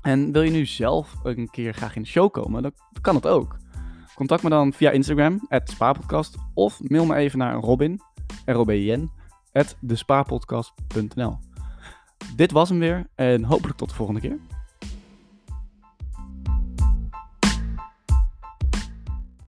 [0.01, 2.71] En wil je nu zelf een keer graag in de show komen, dan
[3.01, 3.57] kan het ook.
[4.15, 8.01] Contact me dan via Instagram, spaarpodcast, of mail me even naar Robin,
[8.45, 9.11] R-O-B-I-N,
[9.51, 11.37] at despaarpodcast.nl.
[12.35, 14.39] Dit was hem weer en hopelijk tot de volgende keer.